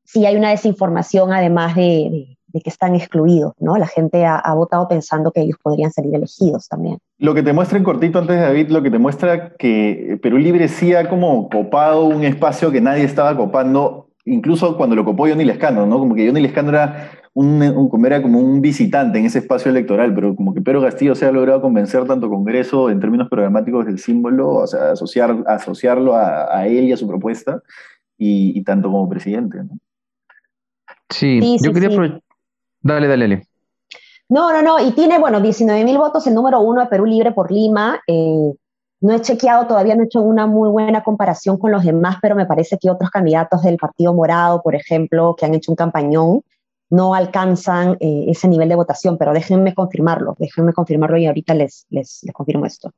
sí 0.05 0.25
hay 0.25 0.37
una 0.37 0.51
desinformación 0.51 1.33
además 1.33 1.75
de, 1.75 2.37
que 2.53 2.69
están 2.69 2.95
excluidos, 2.95 3.53
¿no? 3.59 3.77
La 3.77 3.87
gente 3.87 4.25
ha, 4.25 4.37
ha, 4.37 4.53
votado 4.53 4.87
pensando 4.87 5.31
que 5.31 5.41
ellos 5.41 5.57
podrían 5.61 5.91
salir 5.91 6.15
elegidos 6.15 6.69
también. 6.69 6.97
Lo 7.17 7.33
que 7.33 7.43
te 7.43 7.51
muestra 7.51 7.77
en 7.77 7.83
cortito 7.83 8.19
antes 8.19 8.37
de 8.37 8.41
David, 8.41 8.69
lo 8.69 8.81
que 8.81 8.91
te 8.91 8.99
muestra 8.99 9.53
que 9.55 10.17
Perú 10.21 10.37
Libre 10.37 10.69
sí 10.69 10.93
ha 10.93 11.09
como 11.09 11.49
copado 11.49 12.05
un 12.05 12.23
espacio 12.23 12.71
que 12.71 12.79
nadie 12.79 13.03
estaba 13.03 13.35
copando 13.35 14.10
incluso 14.31 14.77
cuando 14.77 14.95
lo 14.95 15.05
copó 15.05 15.27
Johnny 15.27 15.43
Lescano, 15.43 15.85
¿no? 15.85 15.99
Como 15.99 16.15
que 16.15 16.25
Johnny 16.25 16.41
Lescano 16.41 16.69
era, 16.69 17.11
un, 17.33 17.61
un, 17.61 18.05
era 18.05 18.21
como 18.21 18.39
un 18.39 18.61
visitante 18.61 19.19
en 19.19 19.25
ese 19.25 19.39
espacio 19.39 19.71
electoral, 19.71 20.13
pero 20.13 20.35
como 20.35 20.53
que 20.53 20.61
Pedro 20.61 20.81
Castillo 20.81 21.15
se 21.15 21.25
ha 21.25 21.31
logrado 21.31 21.61
convencer 21.61 22.05
tanto 22.05 22.29
Congreso 22.29 22.89
en 22.89 22.99
términos 22.99 23.29
programáticos 23.29 23.85
del 23.85 23.99
símbolo, 23.99 24.49
o 24.49 24.67
sea, 24.67 24.91
asociar, 24.91 25.43
asociarlo 25.47 26.15
a, 26.15 26.65
él 26.67 26.85
y 26.85 26.93
a 26.93 26.97
su 26.97 27.07
propuesta, 27.07 27.61
y, 28.17 28.63
tanto 28.63 28.91
como 28.91 29.09
presidente, 29.09 29.57
¿no? 29.63 29.77
Sí, 31.09 31.57
yo 31.61 31.73
quería... 31.73 31.89
Dale, 32.83 33.07
dale, 33.07 33.27
dale. 33.27 33.47
No, 34.29 34.51
no, 34.53 34.61
no, 34.61 34.79
y 34.79 34.91
tiene, 34.91 35.19
bueno, 35.19 35.41
19 35.41 35.83
mil 35.83 35.97
votos, 35.97 36.25
el 36.25 36.33
número 36.33 36.61
uno 36.61 36.81
de 36.81 36.87
Perú 36.87 37.05
Libre 37.05 37.33
por 37.33 37.51
Lima, 37.51 37.99
eh, 38.07 38.53
no 39.01 39.13
he 39.13 39.21
chequeado, 39.21 39.65
todavía 39.65 39.95
no 39.95 40.03
he 40.03 40.05
hecho 40.05 40.21
una 40.21 40.45
muy 40.45 40.69
buena 40.69 41.03
comparación 41.03 41.57
con 41.57 41.71
los 41.71 41.83
demás, 41.83 42.17
pero 42.21 42.35
me 42.35 42.45
parece 42.45 42.77
que 42.77 42.89
otros 42.89 43.09
candidatos 43.09 43.63
del 43.63 43.77
Partido 43.77 44.13
Morado, 44.13 44.61
por 44.61 44.75
ejemplo, 44.75 45.35
que 45.35 45.45
han 45.45 45.55
hecho 45.55 45.71
un 45.71 45.75
campañón, 45.75 46.41
no 46.91 47.15
alcanzan 47.15 47.97
eh, 47.99 48.25
ese 48.27 48.47
nivel 48.47 48.69
de 48.69 48.75
votación, 48.75 49.17
pero 49.17 49.33
déjenme 49.33 49.73
confirmarlo, 49.73 50.35
déjenme 50.37 50.73
confirmarlo 50.73 51.17
y 51.17 51.25
ahorita 51.25 51.55
les, 51.55 51.87
les, 51.89 52.21
confirmo 52.31 52.65
esto. 52.65 52.91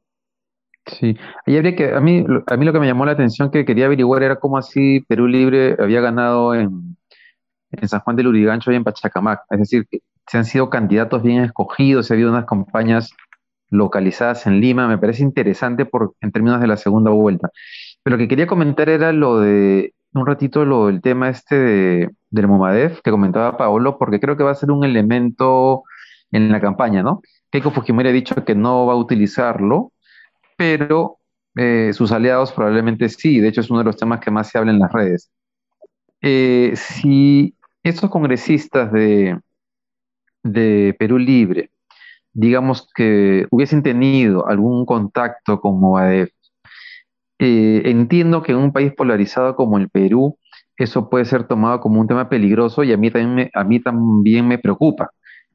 Sí, 0.86 1.16
y 1.46 1.56
habría 1.56 1.76
que, 1.76 1.94
a 1.94 2.02
mí, 2.02 2.26
a 2.48 2.58
mí 2.58 2.66
lo 2.66 2.74
que 2.74 2.80
me 2.80 2.88
llamó 2.88 3.06
la 3.06 3.14
atención 3.14 3.50
que 3.50 3.64
quería 3.64 3.86
averiguar 3.86 4.24
era 4.24 4.40
cómo 4.40 4.58
así 4.58 5.06
Perú 5.08 5.28
Libre 5.28 5.78
había 5.80 6.02
ganado 6.02 6.54
en, 6.54 6.98
en 7.72 7.88
San 7.88 8.02
Juan 8.02 8.18
del 8.18 8.28
Urigancho 8.28 8.74
y 8.74 8.76
en 8.76 8.84
Pachacamac. 8.84 9.44
Es 9.50 9.60
decir, 9.60 9.88
se 10.28 10.38
han 10.38 10.44
sido 10.44 10.70
candidatos 10.70 11.24
bien 11.24 11.44
escogidos, 11.44 12.08
se 12.08 12.14
ha 12.14 12.16
habido 12.16 12.32
unas 12.32 12.46
campañas 12.46 13.12
localizadas 13.74 14.46
en 14.46 14.62
Lima, 14.62 14.88
me 14.88 14.98
parece 14.98 15.24
interesante 15.24 15.86
por, 15.86 16.14
en 16.22 16.32
términos 16.32 16.62
de 16.62 16.68
la 16.68 16.78
segunda 16.78 17.12
vuelta. 17.12 17.50
Pero 18.04 18.16
lo 18.16 18.22
que 18.22 18.28
quería 18.28 18.48
comentar 18.48 18.88
era 18.90 19.12
lo 19.12 19.40
de, 19.40 19.94
un 20.14 20.28
ratito, 20.28 20.64
lo 20.66 20.88
del 20.88 21.02
tema 21.02 21.30
este 21.30 21.56
de, 21.56 22.10
del 22.30 22.48
Momadef 22.48 23.02
que 23.02 23.12
comentaba 23.12 23.58
Paolo, 23.58 23.98
porque 23.98 24.20
creo 24.20 24.38
que 24.38 24.44
va 24.44 24.52
a 24.52 24.56
ser 24.56 24.72
un 24.72 24.84
elemento 24.84 25.84
en 26.32 26.52
la 26.52 26.62
campaña, 26.62 27.04
¿no? 27.04 27.22
Keiko 27.52 27.72
Fujimori 27.72 28.10
ha 28.10 28.12
dicho 28.12 28.36
que 28.46 28.56
no 28.56 28.86
va 28.86 28.94
a 28.94 28.98
utilizarlo, 28.98 29.92
pero 30.58 31.18
eh, 31.56 31.92
sus 31.94 32.12
aliados 32.12 32.52
probablemente 32.52 33.10
sí, 33.10 33.40
de 33.40 33.50
hecho 33.50 33.62
es 33.62 33.70
uno 33.70 33.80
de 33.80 33.86
los 33.86 33.98
temas 33.98 34.20
que 34.20 34.32
más 34.32 34.50
se 34.50 34.58
habla 34.58 34.72
en 34.72 34.80
las 34.80 34.92
redes. 34.92 35.32
Eh, 36.22 36.74
si 36.76 37.56
estos 37.84 38.10
congresistas 38.10 38.92
de, 38.92 39.40
de 40.44 40.96
Perú 40.98 41.18
Libre, 41.18 41.70
digamos 42.34 42.90
que 42.96 43.48
hubiesen 43.52 43.84
tenido 43.84 44.48
algún 44.48 44.86
contacto 44.86 45.60
con 45.62 45.80
Movadef, 45.80 46.32
eh, 47.40 47.82
entiendo 47.86 48.42
que 48.42 48.54
en 48.54 48.60
un 48.60 48.72
país 48.72 48.94
polarizado 48.94 49.56
como 49.56 49.78
el 49.78 49.90
Perú, 49.90 50.38
eso 50.78 51.10
puede 51.10 51.26
ser 51.26 51.46
tomado 51.48 51.80
como 51.80 52.00
un 52.00 52.08
tema 52.08 52.30
peligroso 52.30 52.84
y 52.84 52.94
a 52.94 52.98
mí 52.98 53.12
también 53.12 53.36
me, 53.36 53.52
a 53.54 53.64
mí 53.64 53.80
también 53.80 54.48
me 54.48 54.58
preocupa. 54.58 55.12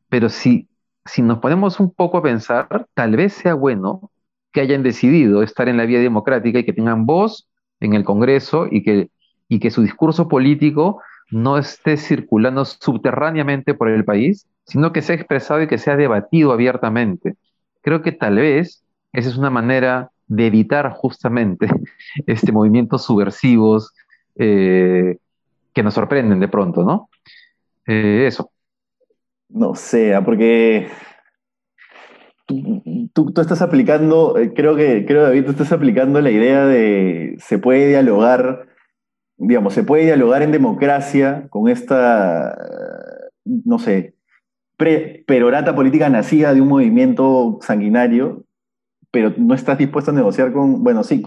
Pero 0.09 0.29
si, 0.29 0.69
si 1.05 1.23
nos 1.23 1.39
ponemos 1.39 1.81
un 1.81 1.93
poco 1.93 2.19
a 2.19 2.23
pensar, 2.23 2.87
tal 2.95 3.17
vez 3.17 3.33
sea 3.33 3.55
bueno 3.55 4.11
que 4.53 4.61
hayan 4.61 4.83
decidido 4.83 5.43
estar 5.43 5.69
en 5.69 5.77
la 5.77 5.87
vía 5.87 6.01
democrática 6.01 6.61
y 6.61 6.65
que 6.65 6.73
tengan 6.73 7.07
voz 7.07 7.49
en 7.81 7.95
el 7.95 8.05
Congreso 8.05 8.67
y 8.71 8.83
que, 8.83 9.11
y 9.49 9.59
que 9.59 9.71
su 9.71 9.83
discurso 9.83 10.29
político 10.29 11.01
no 11.31 11.59
esté 11.59 11.97
circulando 11.97 12.65
subterráneamente 12.65 13.75
por 13.75 13.89
el 13.91 14.05
país, 14.05 14.47
sino 14.69 14.93
que 14.93 15.03
sea 15.03 15.17
expresado 15.17 15.63
y 15.63 15.67
que 15.67 15.79
sea 15.79 15.97
debatido 15.97 16.53
abiertamente. 16.53 17.35
Creo 17.83 18.03
que 18.03 18.13
tal 18.13 18.37
vez 18.37 18.85
esa 19.13 19.29
es 19.29 19.37
una 19.37 19.51
manera 19.51 20.11
de 20.27 20.47
evitar 20.47 20.93
justamente 20.93 21.67
este 22.27 22.53
movimientos 22.53 23.05
subversivos 23.05 23.93
eh, 24.37 25.17
que 25.73 25.83
nos 25.83 25.95
sorprenden 25.95 26.39
de 26.39 26.49
pronto, 26.49 26.85
¿no? 26.85 27.09
Eh, 27.87 28.27
eso. 28.27 28.51
No 29.49 29.75
sé, 29.75 30.15
ah, 30.15 30.23
porque 30.23 30.89
tú, 32.47 33.33
estás 33.41 33.63
aplicando, 33.63 34.37
eh, 34.37 34.53
creo 34.55 34.77
que, 34.77 35.07
creo 35.07 35.23
David, 35.23 35.47
tú 35.47 35.51
estás 35.53 35.73
aplicando 35.73 36.21
la 36.21 36.31
idea 36.31 36.67
de 36.67 37.37
se 37.39 37.59
puede 37.59 37.89
dialogar 37.89 38.69
digamos, 39.39 39.73
se 39.73 39.85
puede 39.85 40.05
dialogar 40.05 40.43
en 40.43 40.53
democracia 40.53 41.47
con 41.49 41.69
esta, 41.69 42.55
no 43.45 43.79
sé, 43.79 44.15
perorata 44.79 45.75
política 45.75 46.09
nacida 46.09 46.55
de 46.55 46.61
un 46.61 46.69
movimiento 46.69 47.59
sanguinario, 47.63 48.45
pero 49.11 49.33
no 49.37 49.55
estás 49.55 49.79
dispuesto 49.79 50.13
a 50.13 50.15
negociar 50.15 50.53
con, 50.53 50.85
bueno, 50.85 51.03
sí, 51.03 51.23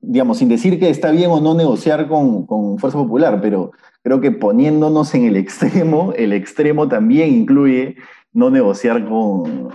digamos, 0.00 0.38
sin 0.38 0.48
decir 0.48 0.80
que 0.80 0.90
está 0.90 1.10
bien 1.10 1.30
o 1.30 1.40
no 1.40 1.54
negociar 1.54 2.08
con, 2.08 2.46
con 2.46 2.78
Fuerza 2.78 2.98
Popular, 2.98 3.40
pero 3.40 3.70
creo 4.02 4.20
que 4.20 4.32
poniéndonos 4.32 5.14
en 5.14 5.24
el 5.24 5.36
extremo, 5.36 6.12
el 6.16 6.32
extremo 6.32 6.88
también 6.88 7.32
incluye 7.32 7.96
no 8.32 8.50
negociar 8.50 9.08
con, 9.08 9.70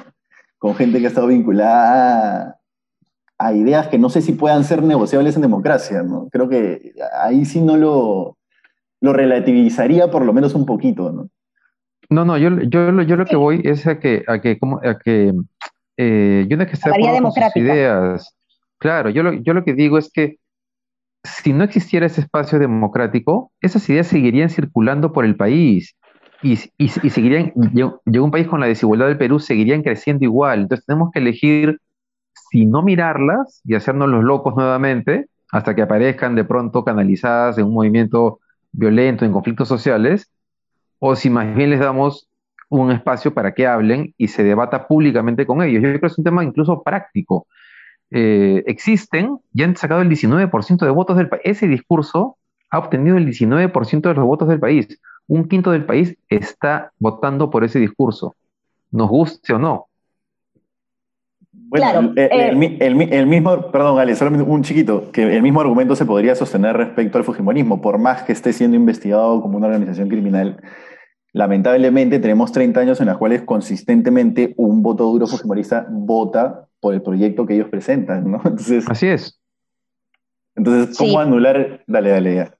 con 0.57 0.75
gente 0.75 0.99
que 0.99 1.05
ha 1.05 1.09
estado 1.09 1.27
vinculada 1.27 2.59
a 3.37 3.53
ideas 3.53 3.87
que 3.87 3.99
no 3.99 4.09
sé 4.09 4.21
si 4.21 4.33
puedan 4.33 4.63
ser 4.63 4.81
negociables 4.81 5.35
en 5.35 5.43
democracia, 5.43 6.01
¿no? 6.01 6.27
Creo 6.29 6.49
que 6.49 6.93
ahí 7.21 7.45
sí 7.45 7.61
no 7.61 7.77
lo, 7.77 8.37
lo 8.99 9.13
relativizaría 9.13 10.09
por 10.09 10.25
lo 10.25 10.33
menos 10.33 10.55
un 10.55 10.65
poquito, 10.65 11.11
¿no? 11.11 11.29
No, 12.09 12.23
no, 12.25 12.37
yo, 12.37 12.49
yo, 12.61 13.01
yo 13.01 13.15
lo 13.15 13.25
que 13.25 13.35
voy 13.35 13.61
es 13.63 13.85
a 13.85 13.99
que, 13.99 14.23
a 14.27 14.39
que, 14.39 14.57
como, 14.57 14.79
a 14.83 14.97
que 14.97 15.33
eh, 15.97 16.45
yo 16.49 16.57
no 16.57 16.63
es 16.63 16.69
que 16.69 16.75
esté 16.75 16.89
con 17.21 17.31
sus 17.33 17.55
ideas. 17.55 18.35
Claro, 18.77 19.09
yo 19.09 19.23
lo, 19.23 19.33
yo 19.33 19.53
lo 19.53 19.63
que 19.63 19.73
digo 19.73 19.97
es 19.97 20.09
que 20.11 20.37
si 21.23 21.51
no 21.53 21.63
existiera 21.63 22.05
ese 22.05 22.21
espacio 22.21 22.59
democrático, 22.59 23.51
esas 23.61 23.87
ideas 23.89 24.07
seguirían 24.07 24.49
circulando 24.49 25.11
por 25.11 25.25
el 25.25 25.35
país 25.35 25.95
y, 26.41 26.53
y, 26.53 26.91
y 27.03 27.09
seguirían, 27.09 27.51
llegó 27.73 28.25
un 28.25 28.31
país 28.31 28.47
con 28.47 28.59
la 28.59 28.67
desigualdad 28.67 29.07
del 29.07 29.17
Perú, 29.17 29.39
seguirían 29.39 29.83
creciendo 29.83 30.23
igual. 30.23 30.61
Entonces 30.61 30.85
tenemos 30.85 31.09
que 31.11 31.19
elegir 31.19 31.79
si 32.51 32.65
no 32.65 32.83
mirarlas 32.83 33.61
y 33.65 33.75
hacernos 33.75 34.09
los 34.09 34.23
locos 34.23 34.55
nuevamente, 34.55 35.27
hasta 35.51 35.75
que 35.75 35.81
aparezcan 35.81 36.35
de 36.35 36.43
pronto 36.45 36.83
canalizadas 36.83 37.57
en 37.57 37.65
un 37.65 37.73
movimiento 37.73 38.39
violento, 38.71 39.25
en 39.25 39.31
conflictos 39.33 39.67
sociales, 39.67 40.29
o 40.99 41.15
si 41.15 41.29
más 41.29 41.53
bien 41.55 41.69
les 41.69 41.79
damos 41.79 42.27
un 42.69 42.91
espacio 42.91 43.33
para 43.33 43.53
que 43.53 43.65
hablen 43.65 44.13
y 44.17 44.27
se 44.27 44.43
debata 44.43 44.87
públicamente 44.87 45.45
con 45.45 45.61
ellos. 45.61 45.81
Yo 45.81 45.89
creo 45.89 46.01
que 46.01 46.07
es 46.07 46.17
un 46.17 46.23
tema 46.23 46.43
incluso 46.43 46.83
práctico. 46.83 47.47
Eh, 48.11 48.63
existen, 48.67 49.37
ya 49.53 49.65
han 49.65 49.75
sacado 49.75 50.01
el 50.01 50.09
19% 50.09 50.85
de 50.85 50.91
votos 50.91 51.17
del 51.17 51.29
país. 51.29 51.41
Ese 51.45 51.67
discurso 51.67 52.37
ha 52.69 52.79
obtenido 52.79 53.17
el 53.17 53.25
19% 53.25 54.01
de 54.09 54.13
los 54.13 54.25
votos 54.25 54.47
del 54.49 54.59
país. 54.59 54.99
Un 55.27 55.47
quinto 55.47 55.71
del 55.71 55.85
país 55.85 56.17
está 56.29 56.91
votando 56.99 57.49
por 57.49 57.63
ese 57.63 57.79
discurso, 57.79 58.35
nos 58.91 59.09
guste 59.09 59.53
o 59.53 59.59
no. 59.59 59.87
Bueno, 61.69 62.13
eh, 62.15 62.77
el, 62.79 63.25
mismo, 63.27 63.71
perdón, 63.71 63.99
Ale, 63.99 64.15
solamente 64.15 64.49
un 64.49 64.63
chiquito, 64.63 65.11
que 65.11 65.23
el 65.35 65.41
mismo 65.41 65.59
argumento 65.59 65.95
se 65.95 66.05
podría 66.05 66.33
sostener 66.33 66.77
respecto 66.77 67.17
al 67.17 67.25
Fujimorismo, 67.25 67.81
por 67.81 67.97
más 67.97 68.23
que 68.23 68.31
esté 68.31 68.53
siendo 68.53 68.77
investigado 68.77 69.41
como 69.41 69.57
una 69.57 69.67
organización 69.67 70.07
criminal. 70.07 70.61
Lamentablemente 71.33 72.19
tenemos 72.19 72.51
30 72.53 72.79
años 72.79 73.01
en 73.01 73.07
los 73.07 73.17
cuales 73.17 73.41
consistentemente 73.41 74.53
un 74.57 74.81
voto 74.81 75.03
duro 75.03 75.27
fujimorista 75.27 75.85
vota 75.89 76.67
por 76.79 76.93
el 76.93 77.01
proyecto 77.01 77.45
que 77.45 77.55
ellos 77.55 77.69
presentan, 77.69 78.31
¿no? 78.31 78.37
Entonces, 78.45 78.85
Así 78.89 79.07
es. 79.07 79.39
Entonces, 80.55 80.97
¿cómo 80.97 81.19
anular? 81.19 81.83
Dale, 81.85 82.09
dale, 82.09 82.35
ya. 82.35 82.57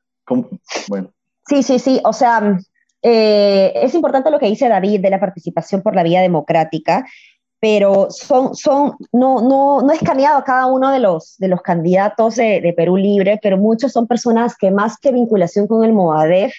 Bueno. 0.89 1.11
Sí, 1.47 1.63
sí, 1.63 1.79
sí. 1.79 2.01
O 2.03 2.13
sea, 2.13 2.59
eh, 3.01 3.71
es 3.75 3.95
importante 3.95 4.29
lo 4.29 4.37
que 4.37 4.47
dice 4.47 4.67
David 4.67 5.01
de 5.01 5.09
la 5.09 5.19
participación 5.19 5.81
por 5.81 5.95
la 5.95 6.03
vía 6.03 6.21
democrática 6.21 7.05
pero 7.59 8.07
son, 8.09 8.55
son, 8.55 8.95
no, 9.11 9.41
no, 9.41 9.81
no 9.81 9.91
he 9.91 9.95
escaneado 9.95 10.37
a 10.37 10.43
cada 10.43 10.67
uno 10.67 10.91
de 10.91 10.99
los, 10.99 11.37
de 11.37 11.47
los 11.47 11.61
candidatos 11.61 12.35
de, 12.35 12.73
Perú 12.75 12.97
Libre, 12.97 13.39
pero 13.41 13.57
muchos 13.57 13.91
son 13.91 14.07
personas 14.07 14.55
que 14.55 14.69
más 14.69 14.97
que 14.97 15.11
vinculación 15.11 15.67
con 15.67 15.83
el 15.83 15.93
Movadef, 15.93 16.53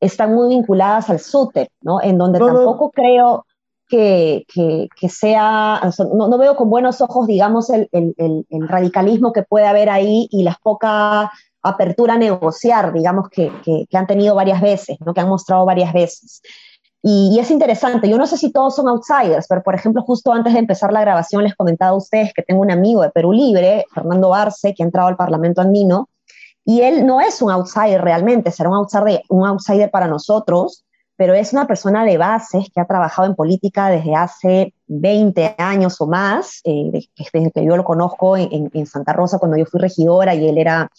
están 0.00 0.34
muy 0.34 0.48
vinculadas 0.48 1.10
al 1.10 1.20
SUTEP, 1.20 1.68
¿no? 1.82 2.02
En 2.02 2.16
donde 2.16 2.38
tampoco 2.38 2.90
creo 2.90 3.44
que, 3.86 4.46
que, 4.52 4.88
que 4.98 5.08
sea, 5.08 5.80
no, 6.14 6.28
no, 6.28 6.38
veo 6.38 6.56
con 6.56 6.70
buenos 6.70 7.00
ojos, 7.00 7.26
digamos, 7.26 7.68
el, 7.70 7.88
el, 7.92 8.14
el, 8.48 8.68
radicalismo 8.68 9.32
que 9.32 9.42
puede 9.42 9.66
haber 9.66 9.90
ahí 9.90 10.26
y 10.30 10.42
la 10.42 10.56
poca 10.62 11.30
apertura 11.62 12.14
a 12.14 12.18
negociar, 12.18 12.92
digamos, 12.92 13.28
que, 13.28 13.52
que, 13.62 13.86
han 13.96 14.06
tenido 14.06 14.34
varias 14.34 14.62
veces, 14.62 14.96
¿no? 15.04 15.12
Que 15.12 15.20
han 15.20 15.28
mostrado 15.28 15.66
varias 15.66 15.92
veces. 15.92 16.40
Y, 17.02 17.38
es 17.38 17.50
interesante, 17.50 18.08
yo 18.08 18.18
no 18.18 18.26
sé 18.26 18.36
si 18.36 18.52
todos 18.52 18.76
son 18.76 18.88
outsiders, 18.88 19.46
pero 19.48 19.62
por 19.62 19.74
ejemplo, 19.74 20.02
justo 20.02 20.32
antes 20.32 20.52
de 20.52 20.58
empezar 20.58 20.92
la 20.92 21.00
grabación 21.00 21.44
les 21.44 21.54
comentaba 21.54 21.92
a 21.92 21.96
ustedes 21.96 22.34
que 22.34 22.42
tengo 22.42 22.60
un 22.60 22.70
amigo 22.70 23.02
de 23.02 23.10
Perú 23.10 23.32
Libre, 23.32 23.86
Fernando 23.92 24.34
Arce, 24.34 24.74
que 24.74 24.82
ha 24.82 24.86
entrado 24.86 25.08
al 25.08 25.16
Parlamento 25.16 25.62
andino, 25.62 26.10
y 26.64 26.82
él 26.82 27.06
no 27.06 27.20
es 27.20 27.40
un 27.40 27.50
outsider 27.50 28.02
realmente, 28.02 28.50
será 28.50 28.68
un 28.68 28.76
outsider, 28.76 29.22
un 29.30 29.46
outsider 29.46 29.90
para 29.90 30.08
nosotros, 30.08 30.84
pero 31.16 31.34
es 31.34 31.52
una 31.52 31.66
persona 31.66 32.04
de 32.04 32.18
bases 32.18 32.66
que 32.72 32.80
ha 32.80 32.86
trabajado 32.86 33.28
en 33.28 33.34
política 33.34 33.88
desde 33.88 34.14
hace 34.14 34.74
20 34.86 35.54
años 35.58 36.00
o 36.00 36.06
más, 36.06 36.60
eh, 36.64 36.90
desde 37.16 37.50
que 37.50 37.64
yo 37.64 37.76
lo 37.76 37.84
conozco 37.84 38.36
en, 38.36 38.70
en 38.72 38.86
Santa 38.86 39.12
Rosa 39.14 39.38
cuando 39.38 39.56
yo 39.56 39.64
fui 39.64 39.80
regidora 39.80 40.34
y 40.34 40.48
él 40.48 40.58
era 40.58 40.90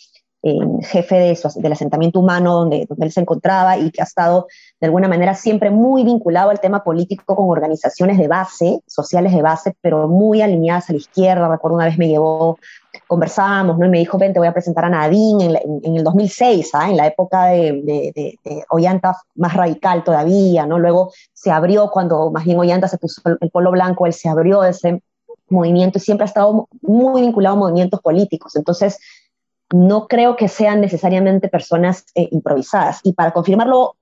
jefe 0.84 1.16
de 1.16 1.40
del 1.56 1.72
asentamiento 1.72 2.20
humano 2.20 2.56
donde, 2.56 2.86
donde 2.90 3.06
él 3.06 3.12
se 3.12 3.22
encontraba 3.22 3.78
y 3.78 3.92
que 3.92 4.02
ha 4.02 4.06
estado 4.06 4.48
de 4.80 4.88
alguna 4.88 5.08
manera 5.08 5.36
siempre 5.36 5.70
muy 5.70 6.04
vinculado 6.04 6.50
al 6.50 6.60
tema 6.60 6.84
político 6.84 7.36
con 7.36 7.50
organizaciones 7.50 8.18
de 8.18 8.28
base, 8.28 8.80
sociales 8.88 9.34
de 9.34 9.42
base, 9.44 9.76
pero 9.82 10.08
muy 10.08 10.42
alineadas 10.42 10.90
a 10.90 10.94
la 10.94 10.98
izquierda. 10.98 11.48
Recuerdo 11.48 11.76
una 11.76 11.86
vez 11.86 11.98
me 12.00 12.08
llevó, 12.08 12.58
conversábamos, 13.08 13.78
¿no? 13.78 13.86
y 13.86 13.90
me 13.90 14.00
dijo, 14.00 14.18
ven, 14.18 14.34
te 14.34 14.40
voy 14.40 14.48
a 14.48 14.54
presentar 14.54 14.86
a 14.86 14.90
Nadine 14.90 15.46
en, 15.46 15.82
en, 15.84 15.96
el 15.98 16.04
2006, 16.04 16.72
¿ah? 16.74 16.90
en 16.90 16.98
la 16.98 17.08
época 17.08 17.46
de, 17.46 17.82
de, 17.84 18.40
de, 18.44 18.64
Ollanta 18.70 19.16
más 19.36 19.54
radical 19.54 20.04
todavía, 20.04 20.66
¿no? 20.66 20.80
Luego 20.80 21.12
se 21.34 21.52
abrió, 21.52 21.90
cuando 21.92 22.32
más 22.32 22.46
bien 22.46 22.60
Ollanta 22.60 22.88
se 22.88 22.98
puso 22.98 23.22
el, 23.40 23.50
polo 23.52 23.72
blanco, 23.72 24.06
él 24.06 24.14
se 24.14 24.30
abrió 24.30 24.62
de 24.62 24.72
ese 24.72 25.04
movimiento 25.50 25.98
y 25.98 26.02
siempre 26.02 26.24
ha 26.24 26.28
estado 26.28 26.68
muy 26.82 27.22
vinculado 27.22 27.56
a 27.56 27.60
movimientos 27.60 28.02
políticos. 28.02 28.56
Entonces, 28.56 28.98
no 29.74 30.08
creo 30.08 30.36
que 30.36 30.48
sean 30.48 30.82
necesariamente 30.82 31.48
personas 31.48 32.06
eh, 32.16 32.28
improvisadas. 32.32 33.00
Y 33.04 33.14
para 33.14 33.32
confirmarlo, 33.32 33.96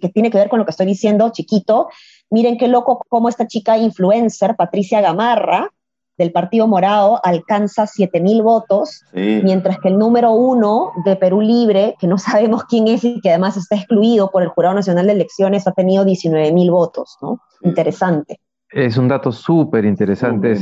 que 0.00 0.08
tiene 0.08 0.30
que 0.30 0.38
ver 0.38 0.48
con 0.48 0.58
lo 0.58 0.64
que 0.64 0.70
estoy 0.70 0.86
diciendo, 0.86 1.30
chiquito, 1.32 1.88
miren 2.30 2.58
qué 2.58 2.68
loco 2.68 3.04
cómo 3.08 3.28
esta 3.28 3.46
chica 3.46 3.78
influencer, 3.78 4.56
Patricia 4.56 5.00
Gamarra, 5.00 5.70
del 6.16 6.32
Partido 6.32 6.68
Morado 6.68 7.20
alcanza 7.24 7.84
7.000 7.84 8.42
votos, 8.42 9.02
mientras 9.12 9.78
que 9.78 9.88
el 9.88 9.98
número 9.98 10.32
uno 10.32 10.92
de 11.04 11.16
Perú 11.16 11.40
Libre, 11.40 11.96
que 11.98 12.06
no 12.06 12.18
sabemos 12.18 12.64
quién 12.64 12.88
es 12.88 13.04
y 13.04 13.20
que 13.20 13.30
además 13.30 13.56
está 13.56 13.76
excluido 13.76 14.30
por 14.30 14.42
el 14.42 14.48
Jurado 14.48 14.74
Nacional 14.76 15.06
de 15.06 15.12
Elecciones, 15.12 15.66
ha 15.66 15.72
tenido 15.72 16.04
19.000 16.04 16.70
votos, 16.70 17.16
¿no? 17.20 17.40
Interesante. 17.62 18.38
Es 18.70 18.96
un 18.96 19.08
dato 19.08 19.30
súper 19.30 19.84
interesante. 19.84 20.56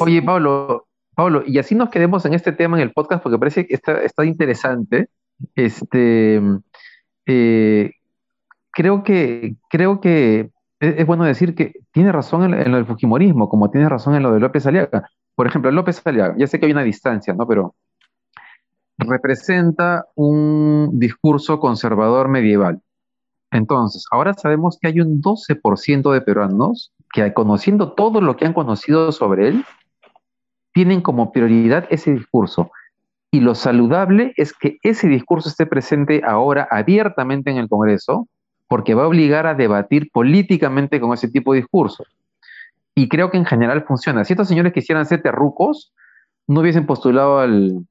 Oye, 0.00 0.22
Pablo, 0.22 0.87
Pablo, 1.18 1.42
y 1.44 1.58
así 1.58 1.74
nos 1.74 1.90
quedemos 1.90 2.24
en 2.26 2.34
este 2.34 2.52
tema 2.52 2.76
en 2.76 2.84
el 2.84 2.92
podcast 2.92 3.24
porque 3.24 3.40
parece 3.40 3.66
que 3.66 3.74
está, 3.74 4.02
está 4.02 4.24
interesante. 4.24 5.08
Este, 5.56 6.40
eh, 7.26 7.90
creo 8.70 9.02
que, 9.02 9.56
creo 9.68 10.00
que 10.00 10.52
es, 10.78 11.06
bueno 11.06 11.24
decir 11.24 11.56
que 11.56 11.72
tiene 11.90 12.12
razón 12.12 12.54
en, 12.54 12.70
lo 12.70 12.76
del 12.76 12.86
Fujimorismo, 12.86 13.48
como 13.48 13.68
tiene 13.68 13.88
razón 13.88 14.14
en 14.14 14.22
lo 14.22 14.30
de 14.30 14.38
López 14.38 14.64
Aliaga. 14.64 15.10
Por 15.34 15.48
ejemplo, 15.48 15.72
López 15.72 16.00
Aliaga, 16.04 16.36
ya 16.38 16.46
sé 16.46 16.60
que 16.60 16.66
hay 16.66 16.72
una 16.72 16.84
distancia, 16.84 17.34
¿no? 17.34 17.48
Pero 17.48 17.74
representa 18.96 20.06
un 20.14 21.00
discurso 21.00 21.58
conservador 21.58 22.28
medieval. 22.28 22.80
Entonces, 23.50 24.04
ahora 24.12 24.34
sabemos 24.34 24.78
que 24.80 24.86
hay 24.86 25.00
un 25.00 25.20
12% 25.20 26.12
de 26.12 26.20
peruanos 26.20 26.92
que 27.12 27.34
conociendo 27.34 27.94
todo 27.94 28.20
lo 28.20 28.36
que 28.36 28.46
han 28.46 28.52
conocido 28.52 29.10
sobre 29.10 29.48
él, 29.48 29.64
tienen 30.78 31.00
como 31.00 31.32
prioridad 31.32 31.88
ese 31.90 32.12
discurso. 32.12 32.70
Y 33.32 33.40
lo 33.40 33.56
saludable 33.56 34.32
es 34.36 34.52
que 34.52 34.78
ese 34.84 35.08
discurso 35.08 35.48
esté 35.48 35.66
presente 35.66 36.22
ahora 36.24 36.68
abiertamente 36.70 37.50
en 37.50 37.56
el 37.56 37.68
Congreso, 37.68 38.28
porque 38.68 38.94
va 38.94 39.02
a 39.02 39.08
obligar 39.08 39.48
a 39.48 39.54
debatir 39.54 40.08
políticamente 40.12 41.00
con 41.00 41.12
ese 41.12 41.26
tipo 41.26 41.52
de 41.52 41.62
discurso. 41.62 42.04
Y 42.94 43.08
creo 43.08 43.32
que 43.32 43.38
en 43.38 43.44
general 43.44 43.86
funciona. 43.88 44.24
Si 44.24 44.34
estos 44.34 44.46
señores 44.46 44.72
quisieran 44.72 45.04
ser 45.04 45.20
terrucos, 45.20 45.92
no 46.46 46.60
hubiesen 46.60 46.86
postulado 46.86 47.40
al, 47.40 47.84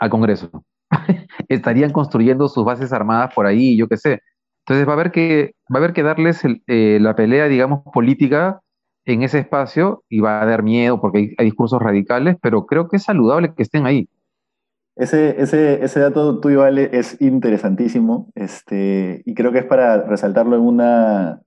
al 0.00 0.10
Congreso. 0.10 0.50
Estarían 1.48 1.92
construyendo 1.92 2.48
sus 2.48 2.64
bases 2.64 2.92
armadas 2.92 3.32
por 3.32 3.46
ahí, 3.46 3.76
yo 3.76 3.86
qué 3.86 3.96
sé. 3.96 4.22
Entonces 4.66 4.88
va 4.88 4.90
a 4.90 4.94
haber 4.94 5.12
que, 5.12 5.54
va 5.72 5.76
a 5.76 5.78
haber 5.78 5.92
que 5.92 6.02
darles 6.02 6.42
eh, 6.66 6.98
la 7.00 7.14
pelea, 7.14 7.46
digamos, 7.46 7.82
política 7.94 8.60
en 9.04 9.22
ese 9.22 9.38
espacio 9.38 10.04
y 10.08 10.20
va 10.20 10.40
a 10.40 10.46
dar 10.46 10.62
miedo 10.62 11.00
porque 11.00 11.18
hay, 11.18 11.34
hay, 11.38 11.44
discursos 11.46 11.80
radicales, 11.80 12.36
pero 12.40 12.66
creo 12.66 12.88
que 12.88 12.96
es 12.96 13.02
saludable 13.02 13.54
que 13.54 13.62
estén 13.62 13.86
ahí. 13.86 14.08
Ese, 14.94 15.40
ese, 15.40 15.82
ese 15.82 16.00
dato 16.00 16.38
tuyo, 16.40 16.62
Ale, 16.62 16.90
es 16.92 17.20
interesantísimo 17.20 18.30
este, 18.34 19.22
y 19.24 19.34
creo 19.34 19.50
que 19.50 19.60
es 19.60 19.64
para 19.64 20.02
resaltarlo 20.02 20.54
en, 20.56 20.62
una, 20.62 21.40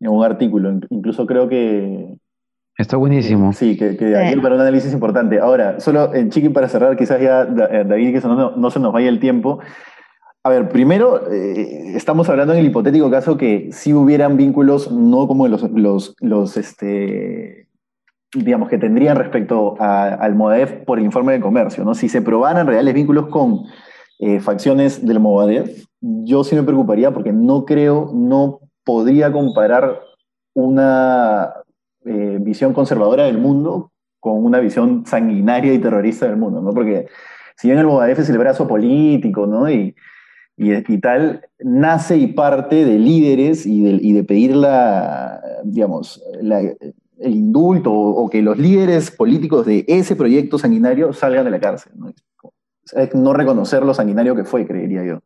en 0.00 0.08
un 0.08 0.24
artículo. 0.24 0.72
Incluso 0.90 1.26
creo 1.26 1.48
que... 1.48 2.16
Está 2.76 2.96
buenísimo. 2.96 3.52
sí, 3.52 3.76
que, 3.76 3.96
que 3.96 4.16
aquí 4.16 4.40
para 4.40 4.56
un 4.56 4.62
análisis 4.62 4.92
importante. 4.92 5.38
Ahora, 5.38 5.78
solo 5.78 6.12
en 6.12 6.30
Chiqui 6.30 6.48
para 6.48 6.68
cerrar, 6.68 6.96
quizás 6.96 7.20
ya, 7.20 7.44
David, 7.44 8.20
que 8.20 8.26
no, 8.26 8.56
no 8.56 8.70
se 8.70 8.80
nos 8.80 8.92
vaya 8.92 9.08
el 9.08 9.20
tiempo. 9.20 9.60
A 10.46 10.50
ver, 10.50 10.68
primero, 10.68 11.26
eh, 11.32 11.96
estamos 11.96 12.28
hablando 12.28 12.52
en 12.52 12.58
el 12.58 12.66
hipotético 12.66 13.10
caso 13.10 13.38
que 13.38 13.70
si 13.72 13.94
hubieran 13.94 14.36
vínculos, 14.36 14.92
no 14.92 15.26
como 15.26 15.48
los, 15.48 15.62
los, 15.70 16.14
los 16.20 16.58
este, 16.58 17.66
digamos, 18.34 18.68
que 18.68 18.76
tendrían 18.76 19.16
respecto 19.16 19.74
al 19.80 20.34
MODEF 20.34 20.84
por 20.84 20.98
el 20.98 21.06
informe 21.06 21.32
de 21.32 21.40
comercio, 21.40 21.82
¿no? 21.82 21.94
Si 21.94 22.10
se 22.10 22.20
probaran 22.20 22.66
reales 22.66 22.92
vínculos 22.92 23.28
con 23.28 23.62
eh, 24.18 24.38
facciones 24.38 25.06
del 25.06 25.18
MODEF, 25.18 25.86
yo 26.02 26.44
sí 26.44 26.54
me 26.54 26.62
preocuparía 26.62 27.10
porque 27.10 27.32
no 27.32 27.64
creo, 27.64 28.10
no 28.12 28.60
podría 28.84 29.32
comparar 29.32 29.98
una 30.52 31.54
eh, 32.04 32.36
visión 32.42 32.74
conservadora 32.74 33.24
del 33.24 33.38
mundo 33.38 33.92
con 34.20 34.44
una 34.44 34.58
visión 34.58 35.06
sanguinaria 35.06 35.72
y 35.72 35.78
terrorista 35.78 36.26
del 36.26 36.36
mundo, 36.36 36.60
¿no? 36.60 36.74
Porque 36.74 37.08
si 37.56 37.68
bien 37.68 37.78
el 37.78 37.86
MODEF 37.86 38.18
es 38.18 38.28
el 38.28 38.36
brazo 38.36 38.68
político, 38.68 39.46
¿no? 39.46 39.70
Y, 39.70 39.94
y, 40.56 40.98
tal, 40.98 41.44
nace 41.58 42.16
y 42.16 42.28
parte 42.28 42.84
de 42.84 42.98
líderes 42.98 43.66
y 43.66 43.82
de, 43.82 43.98
y 44.00 44.22
pedir 44.22 44.56
digamos, 45.64 46.22
el 47.18 47.34
indulto 47.34 47.92
o, 47.92 48.28
que 48.30 48.42
los 48.42 48.56
líderes 48.58 49.10
políticos 49.10 49.66
de 49.66 49.84
ese 49.88 50.14
proyecto 50.14 50.58
sanguinario 50.58 51.12
salgan 51.12 51.44
de 51.44 51.50
la 51.50 51.60
cárcel. 51.60 51.92
no 53.14 53.32
reconocer 53.32 53.84
lo 53.84 53.94
sanguinario 53.94 54.36
que 54.36 54.44
fue, 54.44 54.66
creería 54.66 55.04
yo. 55.04 55.20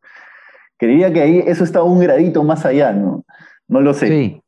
Creería 0.79 1.13
que 1.13 1.21
ahí 1.21 1.43
eso 1.47 1.65
está 1.65 1.83
un 1.83 1.99
gradito 1.99 2.45
más 2.45 2.65
allá, 2.65 2.93
¿no? 2.93 3.25
No 3.67 3.81
lo 3.81 3.93
sé. 3.93 4.07
Sí, 4.07 4.43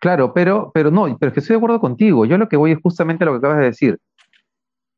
claro, 0.00 0.32
pero, 0.32 0.70
pero 0.72 0.90
no, 0.90 1.04
pero 1.18 1.28
es 1.28 1.34
que 1.34 1.40
estoy 1.40 1.54
de 1.54 1.58
acuerdo 1.58 1.80
contigo. 1.80 2.24
Yo 2.24 2.38
lo 2.38 2.48
que 2.48 2.56
voy 2.56 2.72
es 2.72 2.78
justamente 2.80 3.24
a 3.24 3.26
lo 3.26 3.32
que 3.32 3.38
acabas 3.38 3.58
de 3.58 3.64
decir. 3.64 3.98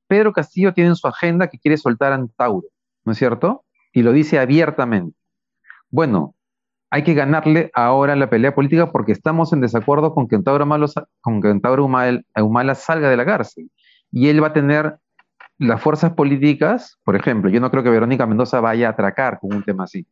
Pedro 0.07 0.33
Castillo 0.33 0.75
tiene 0.75 0.91
en 0.91 0.97
su 0.97 1.09
agenda 1.09 1.49
que 1.49 1.59
quiere 1.59 1.79
soltar 1.79 2.13
a 2.13 2.17
Antauro, 2.17 2.69
¿no 3.05 3.13
es 3.13 3.19
cierto? 3.19 3.65
Y 3.93 4.03
lo 4.03 4.13
dice 4.13 4.39
abiertamente. 4.39 5.17
Bueno, 5.95 6.35
hay 6.91 7.05
que 7.05 7.15
ganarle 7.15 7.71
ahora 7.73 8.17
la 8.17 8.29
pelea 8.29 8.53
política 8.53 8.91
porque 8.91 9.13
estamos 9.13 9.53
en 9.53 9.61
desacuerdo 9.61 10.13
con 10.13 10.27
que 10.27 10.35
Antauro, 10.35 11.85
Humala 11.85 12.75
salga 12.75 13.09
de 13.09 13.17
la 13.17 13.25
cárcel. 13.25 13.71
Y 14.11 14.27
él 14.27 14.43
va 14.43 14.49
a 14.49 14.53
tener 14.53 14.97
las 15.57 15.81
fuerzas 15.81 16.15
políticas, 16.15 16.99
por 17.05 17.15
ejemplo, 17.15 17.49
yo 17.49 17.61
no 17.61 17.71
creo 17.71 17.85
que 17.85 17.91
Verónica 17.91 18.27
Mendoza 18.27 18.59
vaya 18.59 18.89
a 18.89 18.91
atracar 18.91 19.39
con 19.39 19.55
un 19.55 19.63
tema 19.63 19.85
así. 19.85 20.05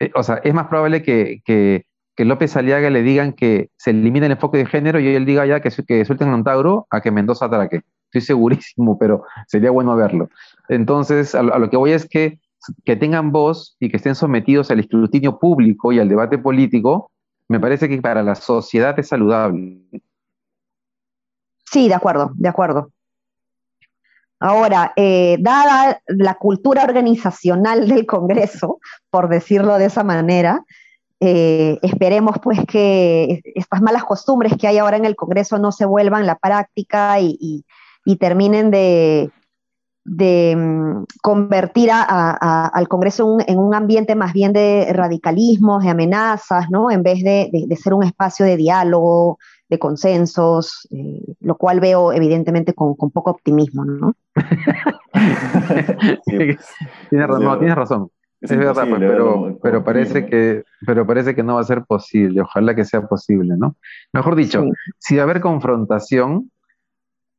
Eh, 0.00 0.10
o 0.14 0.22
sea, 0.22 0.36
es 0.36 0.54
más 0.54 0.68
probable 0.68 1.02
que, 1.02 1.42
que, 1.44 1.84
López 2.16 2.56
Aliaga 2.56 2.88
le 2.88 3.02
digan 3.02 3.34
que 3.34 3.68
se 3.76 3.90
elimine 3.90 4.24
el 4.24 4.32
enfoque 4.32 4.56
de 4.56 4.64
género 4.64 4.98
y 4.98 5.08
él 5.08 5.26
diga 5.26 5.44
ya 5.44 5.60
que, 5.60 5.70
suelten 5.70 6.28
a 6.28 6.32
Antauro 6.32 6.86
a 6.88 7.02
que 7.02 7.10
Mendoza 7.10 7.44
atraque. 7.44 7.82
Estoy 8.06 8.22
segurísimo, 8.22 8.98
pero 8.98 9.24
sería 9.46 9.70
bueno 9.70 9.94
verlo. 9.94 10.30
Entonces, 10.70 11.34
a 11.34 11.42
lo 11.42 11.68
que 11.68 11.76
voy 11.76 11.92
es 11.92 12.08
que 12.08 12.38
que 12.84 12.96
tengan 12.96 13.32
voz 13.32 13.76
y 13.80 13.90
que 13.90 13.96
estén 13.96 14.14
sometidos 14.14 14.70
al 14.70 14.80
escrutinio 14.80 15.38
público 15.38 15.92
y 15.92 15.98
al 15.98 16.08
debate 16.08 16.38
político, 16.38 17.10
me 17.48 17.60
parece 17.60 17.88
que 17.88 18.00
para 18.00 18.22
la 18.22 18.34
sociedad 18.34 18.98
es 18.98 19.08
saludable. 19.08 19.80
Sí, 21.64 21.88
de 21.88 21.94
acuerdo, 21.94 22.32
de 22.34 22.48
acuerdo. 22.48 22.90
Ahora, 24.40 24.92
eh, 24.96 25.36
dada 25.40 26.00
la 26.06 26.34
cultura 26.34 26.84
organizacional 26.84 27.88
del 27.88 28.06
Congreso, 28.06 28.78
por 29.10 29.28
decirlo 29.28 29.78
de 29.78 29.86
esa 29.86 30.04
manera, 30.04 30.64
eh, 31.20 31.78
esperemos 31.82 32.36
pues 32.42 32.58
que 32.66 33.40
estas 33.54 33.80
malas 33.80 34.04
costumbres 34.04 34.54
que 34.58 34.66
hay 34.66 34.78
ahora 34.78 34.96
en 34.96 35.04
el 35.04 35.16
Congreso 35.16 35.58
no 35.58 35.72
se 35.72 35.86
vuelvan 35.86 36.26
la 36.26 36.36
práctica 36.36 37.20
y 37.20 37.64
terminen 38.18 38.70
de, 38.70 39.30
de 40.04 40.54
mm, 40.56 41.04
convertir 41.22 41.90
al 41.92 42.88
Congreso 42.88 43.38
en 43.46 43.58
un 43.58 43.74
ambiente 43.74 44.14
más 44.14 44.32
bien 44.32 44.52
de 44.52 44.92
radicalismos, 44.92 45.82
de 45.82 45.90
amenazas, 45.90 46.70
¿no? 46.70 46.90
En 46.90 47.02
vez 47.02 47.22
de, 47.22 47.50
ser 47.76 47.94
un 47.94 48.04
espacio 48.04 48.44
de 48.44 48.56
diálogo, 48.56 49.38
de 49.68 49.78
consensos, 49.78 50.86
eh, 50.90 51.22
lo 51.40 51.56
cual 51.56 51.80
veo 51.80 52.12
evidentemente 52.12 52.74
con, 52.74 52.94
poco 52.96 53.30
optimismo, 53.30 53.84
¿no? 53.84 54.14
tienes, 56.26 56.58
razón. 57.74 58.10
Es, 58.42 58.50
verdad, 58.50 58.86
pues, 58.86 59.00
pero, 59.00 59.58
pero, 59.62 59.84
parece 59.84 60.26
que, 60.26 60.64
pero 60.84 61.06
parece 61.06 61.34
que 61.34 61.42
no 61.42 61.54
va 61.54 61.62
a 61.62 61.64
ser 61.64 61.84
posible. 61.84 62.42
Ojalá 62.42 62.74
que 62.74 62.84
sea 62.84 63.06
posible, 63.06 63.54
¿no? 63.56 63.76
Mejor 64.12 64.36
dicho, 64.36 64.64
si 64.98 65.16
va 65.16 65.22
a 65.22 65.24
haber 65.24 65.40
confrontación, 65.40 66.50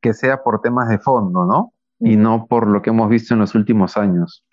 que 0.00 0.14
sea 0.14 0.42
por 0.42 0.60
temas 0.60 0.88
de 0.88 0.98
fondo, 0.98 1.44
¿no? 1.44 1.72
Y 1.98 2.16
no 2.16 2.46
por 2.46 2.68
lo 2.68 2.82
que 2.82 2.90
hemos 2.90 3.08
visto 3.08 3.34
en 3.34 3.40
los 3.40 3.54
últimos 3.54 3.96
años, 3.96 4.44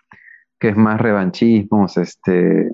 que 0.60 0.70
es 0.70 0.78
más 0.78 1.00
revanchismos, 1.00 1.98
este, 1.98 2.72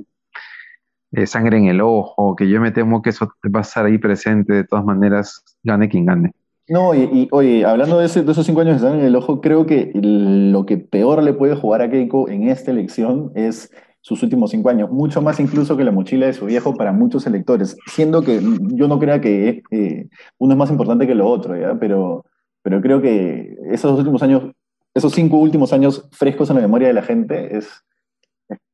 eh, 1.12 1.26
sangre 1.26 1.58
en 1.58 1.66
el 1.66 1.82
ojo, 1.82 2.36
que 2.36 2.48
yo 2.48 2.62
me 2.62 2.72
temo 2.72 3.02
que 3.02 3.10
eso 3.10 3.28
va 3.54 3.60
a 3.60 3.62
estar 3.62 3.86
ahí 3.86 3.98
presente 3.98 4.54
de 4.54 4.64
todas 4.64 4.86
maneras, 4.86 5.44
gane 5.64 5.90
quien 5.90 6.06
gane. 6.06 6.34
No, 6.68 6.94
y, 6.94 7.28
oye, 7.32 7.66
hablando 7.66 7.98
de, 7.98 8.06
esos 8.06 8.46
cinco 8.46 8.62
años 8.62 8.76
de 8.76 8.88
sangre 8.88 9.02
en 9.02 9.08
el 9.08 9.16
ojo, 9.16 9.42
creo 9.42 9.66
que 9.66 9.92
lo 9.96 10.68
que 10.68 10.78
peor 10.78 11.24
le 11.24 11.34
puede 11.34 11.56
jugar 11.56 11.82
a 11.82 11.90
Keiko 11.90 12.30
en 12.30 12.48
esta 12.48 12.70
elección 12.70 13.32
es 13.34 13.72
sus 14.02 14.22
últimos 14.22 14.52
cinco 14.52 14.70
años, 14.70 14.92
mucho 14.92 15.20
más 15.20 15.40
incluso 15.40 15.76
que 15.76 15.84
la 15.84 15.92
mochila 15.92 16.28
de 16.28 16.34
su 16.34 16.46
viejo 16.46 16.76
para 16.76 16.92
muchos 16.92 17.26
electores, 17.26 17.76
siendo 17.88 18.22
que 18.22 18.40
yo 18.74 18.88
no 18.88 19.00
crea 19.00 19.20
que 19.20 19.64
eh, 19.72 20.10
uno 20.38 20.54
es 20.54 20.58
más 20.58 20.70
importante 20.70 21.08
que 21.08 21.16
lo 21.16 21.28
otro, 21.28 21.60
¿ya? 21.60 21.78
Pero, 21.80 22.24
pero 22.62 22.82
creo 22.82 23.02
que 23.02 23.58
esos 23.72 23.98
últimos 23.98 24.22
años 24.22 24.52
esos 25.00 25.14
cinco 25.14 25.38
últimos 25.38 25.74
años 25.74 26.08
frescos 26.12 26.50
en 26.50 26.58
la 26.58 26.62
memoria 26.62 26.88
de 26.88 26.94
la 26.94 27.02
gente 27.02 27.58
es, 27.58 27.84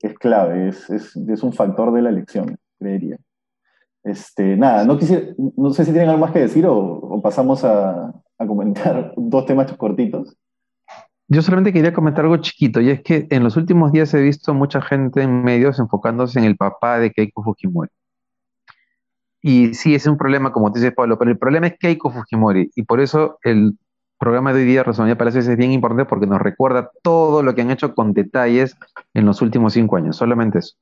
es, 0.02 0.14
clave, 0.16 0.70
es, 0.70 0.90
es, 0.90 1.44
un 1.44 1.54
factor 1.54 1.94
de 1.94 2.02
la 2.02 2.10
elección, 2.10 2.58
creería. 2.78 3.18
Este, 4.04 4.56
nada, 4.56 4.86
no, 4.86 4.98
quisiera, 4.98 5.28
no 5.58 5.72
sé 5.72 5.86
si 5.86 5.92
tienen 5.92 6.10
algo 6.10 6.22
más 6.22 6.32
que 6.32 6.40
decir 6.40 6.66
o, 6.68 7.20
pasamos 7.24 7.64
a, 7.64 8.14
a, 8.38 8.48
comentar 8.48 9.14
dos 9.18 9.46
temas 9.46 9.72
cortitos. 9.74 10.36
Yo 11.28 11.42
solamente 11.42 11.74
quería 11.74 11.94
comentar 11.94 12.26
algo 12.26 12.38
chiquito, 12.38 12.82
y 12.82 12.92
es 12.92 13.02
que 13.02 13.28
en 13.32 13.44
los 13.44 13.58
últimos 13.58 13.92
días 13.92 14.14
he 14.14 14.22
visto 14.22 14.54
mucha 14.54 14.82
gente 14.82 15.24
en 15.24 15.44
medios 15.44 15.80
enfocándose 15.80 16.38
en 16.38 16.46
el 16.46 16.56
papá 16.56 17.00
de 17.00 17.12
Keiko 17.12 17.44
Fujimori. 17.44 17.90
Y 19.42 19.74
sí, 19.74 19.96
es 19.96 20.06
un 20.06 20.18
problema, 20.18 20.52
como 20.52 20.72
te 20.72 20.80
dice 20.80 20.92
Pablo, 20.92 21.18
pero 21.18 21.32
el 21.32 21.38
problema 21.38 21.68
es 21.68 21.78
Keiko 21.80 22.12
Fujimori, 22.12 22.70
y 22.76 22.84
por 22.84 23.00
eso 23.00 23.40
el 23.44 23.78
programa 24.26 24.54
de 24.54 24.62
hoy 24.62 24.66
día, 24.66 24.82
Rosalía 24.82 25.16
Palacios, 25.16 25.48
es 25.48 25.56
bien 25.56 25.72
importante 25.72 26.10
porque 26.10 26.26
nos 26.26 26.42
recuerda 26.42 26.90
todo 27.04 27.44
lo 27.44 27.54
que 27.54 27.62
han 27.62 27.70
hecho 27.70 27.94
con 27.94 28.12
detalles 28.12 28.76
en 29.14 29.24
los 29.24 29.40
últimos 29.44 29.74
cinco 29.74 29.98
años, 29.98 30.16
solamente 30.18 30.58
eso. 30.58 30.74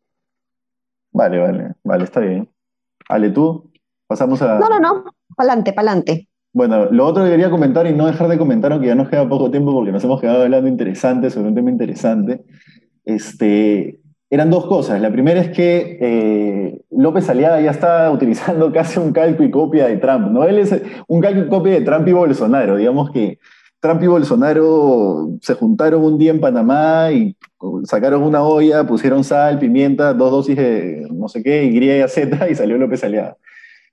Vale, 1.12 1.40
vale, 1.40 1.74
vale, 1.84 2.06
está 2.06 2.22
bien. 2.22 2.50
Ale, 3.10 3.32
tú, 3.32 3.70
pasamos 4.08 4.42
a... 4.42 4.60
No, 4.60 4.70
no, 4.70 4.80
no, 4.80 5.04
pa'lante, 5.36 5.74
pa'lante. 5.74 6.30
Bueno, 6.54 6.86
lo 6.90 7.06
otro 7.06 7.26
que 7.26 7.32
quería 7.32 7.50
comentar 7.50 7.86
y 7.86 7.94
no 7.94 8.08
dejar 8.08 8.30
de 8.30 8.38
comentar, 8.38 8.72
aunque 8.72 8.88
ya 8.88 8.96
nos 8.96 9.10
queda 9.10 9.28
poco 9.28 9.52
tiempo 9.52 9.74
porque 9.74 9.92
nos 9.92 10.06
hemos 10.06 10.22
quedado 10.22 10.44
hablando 10.44 10.70
interesante 10.70 11.30
sobre 11.30 11.50
un 11.50 11.56
tema 11.56 11.70
interesante, 11.70 12.46
este, 13.04 14.00
eran 14.30 14.50
dos 14.50 14.66
cosas. 14.66 15.00
La 15.00 15.12
primera 15.12 15.40
es 15.42 15.50
que 15.50 15.98
eh, 16.02 16.82
López 16.92 17.30
Aliaga 17.30 17.62
ya 17.62 17.72
está 17.72 18.12
utilizando 18.14 18.72
casi 18.72 19.00
un 19.00 19.12
calco 19.12 19.44
y 19.44 19.52
copia 19.52 19.88
de 19.88 19.98
Trump, 19.98 20.32
¿no? 20.32 20.44
Él 20.44 20.60
es 20.60 20.76
un 21.08 21.22
calco 21.22 21.42
y 21.42 21.50
copia 21.50 21.74
de 21.74 21.82
Trump 21.82 22.08
y 22.08 22.14
Bolsonaro. 22.14 22.78
Digamos 22.78 23.12
que 23.12 23.40
Trump 23.80 24.02
y 24.02 24.08
Bolsonaro 24.08 25.30
se 25.42 25.56
juntaron 25.56 26.04
un 26.04 26.18
día 26.18 26.32
en 26.32 26.40
Panamá 26.40 27.12
y 27.12 27.36
sacaron 27.84 28.24
una 28.24 28.44
olla, 28.44 28.86
pusieron 28.86 29.24
sal, 29.24 29.60
pimienta, 29.60 30.14
dos 30.14 30.32
dosis 30.32 30.56
de 30.58 31.08
no 31.12 31.28
sé 31.28 31.44
qué, 31.44 31.66
Y, 31.66 32.08
Z, 32.08 32.50
y 32.50 32.56
salió 32.56 32.78
López 32.78 33.04
Aliaga. 33.04 33.38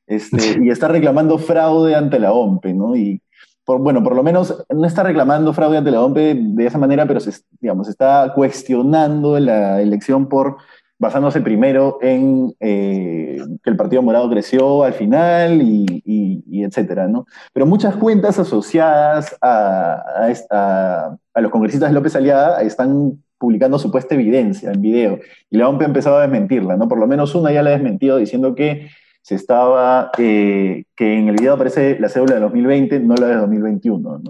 Este, 0.07 0.37
y 0.63 0.71
está 0.71 0.89
reclamando 0.89 1.39
fraude 1.39 1.95
ante 1.95 2.19
la 2.19 2.33
OMPE, 2.33 2.75
¿no? 2.75 2.97
Y 2.97 3.23
bueno, 3.67 4.03
por 4.03 4.17
lo 4.17 4.23
menos 4.23 4.65
no 4.69 4.87
está 4.87 5.03
reclamando 5.03 5.53
fraude 5.53 5.79
ante 5.79 5.91
la 5.91 6.03
OMPE 6.03 6.35
de 6.35 6.67
esa 6.67 6.79
manera, 6.79 7.07
pero 7.07 7.21
se, 7.21 7.33
digamos, 7.61 7.89
está 7.89 8.33
cuestionando 8.35 9.39
la 9.39 9.81
elección 9.81 10.29
por 10.29 10.57
basándose 11.01 11.41
primero 11.41 11.99
en 12.03 12.55
eh, 12.61 13.39
que 13.63 13.71
el 13.71 13.77
Partido 13.77 14.03
Morado 14.03 14.29
creció 14.29 14.85
al 14.85 14.93
final 14.93 15.63
y, 15.63 16.63
etcétera, 16.63 17.09
¿no? 17.09 17.27
Pero 17.55 17.65
muchas 17.65 17.97
cuentas 17.97 18.39
asociadas 18.39 19.35
a, 19.41 20.29
a, 20.51 21.41
los 21.41 21.51
congresistas 21.51 21.89
de 21.89 21.95
López 21.95 22.15
Aliada 22.15 22.61
están 22.61 23.23
publicando 23.39 23.79
supuesta 23.79 24.15
evidencia 24.15 24.71
en 24.71 24.83
video 24.83 25.19
y 25.49 25.57
la 25.57 25.71
OMP 25.71 25.81
ha 25.83 25.87
empezado 25.87 26.19
a 26.19 26.23
desmentirla, 26.23 26.77
¿no? 26.77 26.87
Por 26.87 26.99
lo 26.99 27.07
menos 27.07 27.35
una 27.35 27.51
ya 27.51 27.63
la 27.63 27.71
ha 27.71 27.73
desmentido 27.73 28.19
diciendo 28.19 28.55
que 28.55 28.91
se 29.23 29.35
estaba, 29.35 30.11
eh, 30.19 30.85
que 30.97 31.19
en 31.19 31.29
el 31.29 31.37
video 31.37 31.55
aparece 31.55 31.99
la 31.99 32.09
cédula 32.09 32.35
de 32.35 32.41
2020, 32.41 33.01
no 33.01 33.15
la 33.15 33.27
de 33.27 33.37
2021. 33.37 34.23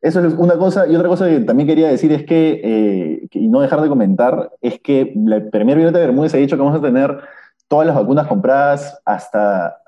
Eso 0.00 0.24
es 0.24 0.34
una 0.34 0.56
cosa, 0.56 0.86
y 0.86 0.94
otra 0.94 1.08
cosa 1.08 1.28
que 1.28 1.40
también 1.40 1.66
quería 1.66 1.88
decir 1.88 2.12
es 2.12 2.24
que, 2.24 2.60
eh, 2.62 3.28
y 3.32 3.48
no 3.48 3.60
dejar 3.60 3.80
de 3.80 3.88
comentar, 3.88 4.52
es 4.60 4.78
que 4.80 5.12
la 5.16 5.40
Premier 5.50 5.78
Violeta 5.78 5.98
Bermúdez 5.98 6.34
ha 6.34 6.38
dicho 6.38 6.56
que 6.56 6.62
vamos 6.62 6.78
a 6.78 6.82
tener 6.82 7.18
todas 7.66 7.86
las 7.86 7.96
vacunas 7.96 8.26
compradas 8.26 9.00
hasta, 9.04 9.78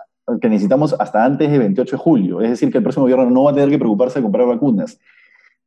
que 0.41 0.49
necesitamos 0.49 0.95
hasta 0.99 1.25
antes 1.25 1.51
del 1.51 1.61
28 1.61 1.97
de 1.97 2.03
julio. 2.03 2.41
Es 2.41 2.51
decir, 2.51 2.71
que 2.71 2.79
el 2.79 2.85
próximo 2.85 3.05
gobierno 3.05 3.31
no 3.31 3.45
va 3.45 3.53
a 3.53 3.55
tener 3.55 3.71
que 3.71 3.79
preocuparse 3.79 4.19
de 4.19 4.23
comprar 4.23 4.47
vacunas. 4.47 4.99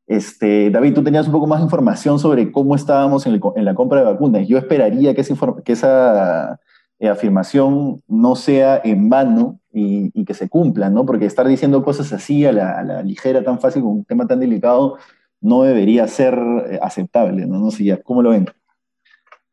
Este, 0.07 0.69
David, 0.69 0.95
tú 0.95 1.03
tenías 1.03 1.27
un 1.27 1.31
poco 1.31 1.47
más 1.47 1.59
de 1.59 1.65
información 1.65 2.19
sobre 2.19 2.51
cómo 2.51 2.75
estábamos 2.75 3.25
en, 3.25 3.39
la 3.55 3.75
compra 3.75 3.99
de 3.99 4.05
vacunas. 4.05 4.47
Yo 4.47 4.57
esperaría 4.57 5.15
que 5.15 5.21
esa, 5.21 5.35
que 5.63 5.71
esa 5.71 6.59
afirmación 7.07 8.01
no 8.07 8.35
sea 8.35 8.79
en 8.83 9.09
vano 9.09 9.59
y, 9.73 10.25
que 10.25 10.33
se 10.33 10.49
cumpla, 10.49 10.89
¿no? 10.89 11.05
Porque 11.05 11.25
estar 11.25 11.47
diciendo 11.47 11.83
cosas 11.83 12.13
así 12.13 12.45
a 12.45 12.51
la, 12.51 13.01
ligera, 13.03 13.43
tan 13.43 13.59
fácil, 13.59 13.81
con 13.81 13.91
un 13.91 14.05
tema 14.05 14.27
tan 14.27 14.39
delicado, 14.39 14.97
no 15.39 15.63
debería 15.63 16.07
ser 16.07 16.37
eh, 16.69 16.79
aceptable, 16.81 17.47
¿no? 17.47 17.59
No 17.59 17.71
sé 17.71 17.85
ya, 17.85 18.01
¿cómo 18.01 18.21
lo 18.21 18.29
ven? 18.29 18.47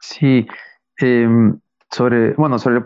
Sí, 0.01 0.47
em, 0.99 1.59
sobre, 1.91 2.35
bueno, 2.35 2.59
sobre 2.59 2.85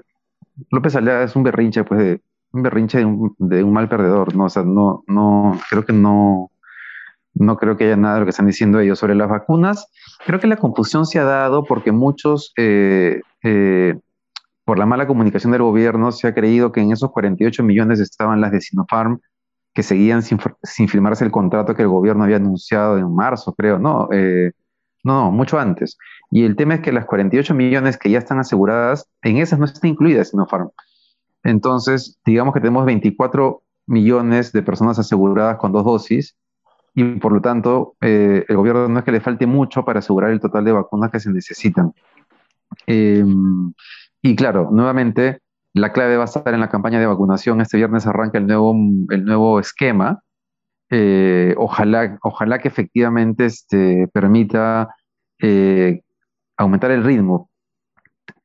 López 0.71 0.95
Alea 0.95 1.25
es 1.25 1.35
un 1.35 1.43
berrinche, 1.43 1.85
pues, 1.85 2.01
de, 2.01 2.21
un 2.53 2.63
berrinche 2.63 2.99
de 2.99 3.05
un, 3.05 3.35
de 3.39 3.65
un, 3.65 3.73
mal 3.73 3.89
perdedor, 3.89 4.37
¿no? 4.37 4.45
O 4.45 4.49
sea, 4.49 4.63
no, 4.63 5.03
no, 5.09 5.59
creo 5.69 5.85
que 5.85 5.93
no, 5.93 6.51
no 7.35 7.57
creo 7.57 7.77
que 7.77 7.85
haya 7.85 7.97
nada 7.97 8.15
de 8.15 8.21
lo 8.21 8.27
que 8.27 8.31
están 8.31 8.47
diciendo 8.47 8.79
ellos 8.79 8.99
sobre 8.99 9.15
las 9.15 9.29
vacunas. 9.29 9.91
Creo 10.25 10.39
que 10.39 10.47
la 10.47 10.57
confusión 10.57 11.07
se 11.07 11.19
ha 11.19 11.25
dado 11.25 11.65
porque 11.65 11.93
muchos 11.93 12.53
eh, 12.57 13.21
por 14.73 14.79
la 14.79 14.87
mala 14.87 15.07
comunicación 15.07 15.53
del 15.53 15.61
gobierno, 15.61 16.13
se 16.13 16.27
ha 16.27 16.33
creído 16.33 16.73
que 16.73 16.81
en 16.81 16.93
esos 16.93 17.11
48 17.11 17.63
millones 17.63 18.01
estaban 18.01 18.41
las 18.41 18.53
de 18.53 18.63
Sinopharm, 18.63 19.21
que 19.75 19.83
seguían 19.83 20.23
sin, 20.23 20.39
firmarse 20.89 21.27
el 21.27 21.31
contrato 21.31 21.75
que 21.75 21.83
el 21.83 21.89
gobierno 21.89 22.25
había 22.25 22.37
anunciado 22.37 22.97
en 22.97 23.15
marzo, 23.15 23.53
creo, 23.53 23.79
¿no? 23.79 24.09
Eh, 24.13 24.53
no, 25.05 25.31
mucho 25.31 25.59
antes. 25.59 25.99
Y 26.31 26.45
el 26.45 26.57
tema 26.57 26.77
es 26.77 26.81
que 26.81 26.91
las 26.91 27.05
48 27.05 27.53
millones 27.53 27.99
que 27.99 28.09
ya 28.09 28.17
están 28.17 28.39
aseguradas, 28.39 29.11
en 29.21 29.37
esas 29.37 29.59
no 29.59 29.67
está 29.67 29.87
incluida 29.87 30.25
Sinopharm. 30.25 30.71
Entonces, 31.43 32.19
digamos 32.25 32.55
que 32.55 32.61
tenemos 32.61 32.87
24 32.87 33.63
millones 33.89 34.53
de 34.53 34.63
personas 34.63 34.99
aseguradas 34.99 35.59
con 35.59 35.73
dos 35.73 35.85
dosis 35.85 36.35
y 36.95 37.05
por 37.17 37.33
lo 37.33 37.43
tanto 37.43 37.95
eh, 38.01 38.47
el 38.49 38.57
gobierno 38.57 38.89
no 38.89 39.01
es 39.01 39.05
que 39.05 39.13
le 39.13 39.21
falte 39.21 39.47
mucho 39.47 39.85
para 39.85 39.99
asegurar 39.99 40.31
el 40.31 40.41
total 40.41 40.65
de 40.65 40.73
vacunas 40.73 41.11
que 41.11 41.21
se 41.21 41.31
necesitan. 41.31 41.93
Eh, 42.87 43.23
y 44.23 44.37
claro, 44.37 44.71
nuevamente, 44.71 45.41
la 45.75 45.93
clave 45.93 46.17
va 46.17 46.23
a 46.23 46.27
estar 46.27 46.55
en 46.55 46.61
la 46.61 46.69
campaña 46.69 47.01
de 47.01 47.07
vacunación. 47.07 47.61
Este 47.61 47.77
viernes 47.77 48.07
arranca 48.07 48.39
el 48.39 48.47
nuevo, 48.47 48.75
el 49.11 49.25
nuevo 49.25 49.59
esquema. 49.59 50.23
Eh, 50.91 51.55
ojalá, 51.57 52.19
ojalá 52.23 52.59
que 52.59 52.69
efectivamente 52.69 53.47
este, 53.47 54.09
permita 54.13 54.95
eh, 55.41 56.03
aumentar 56.57 56.91
el 56.91 57.03
ritmo. 57.03 57.51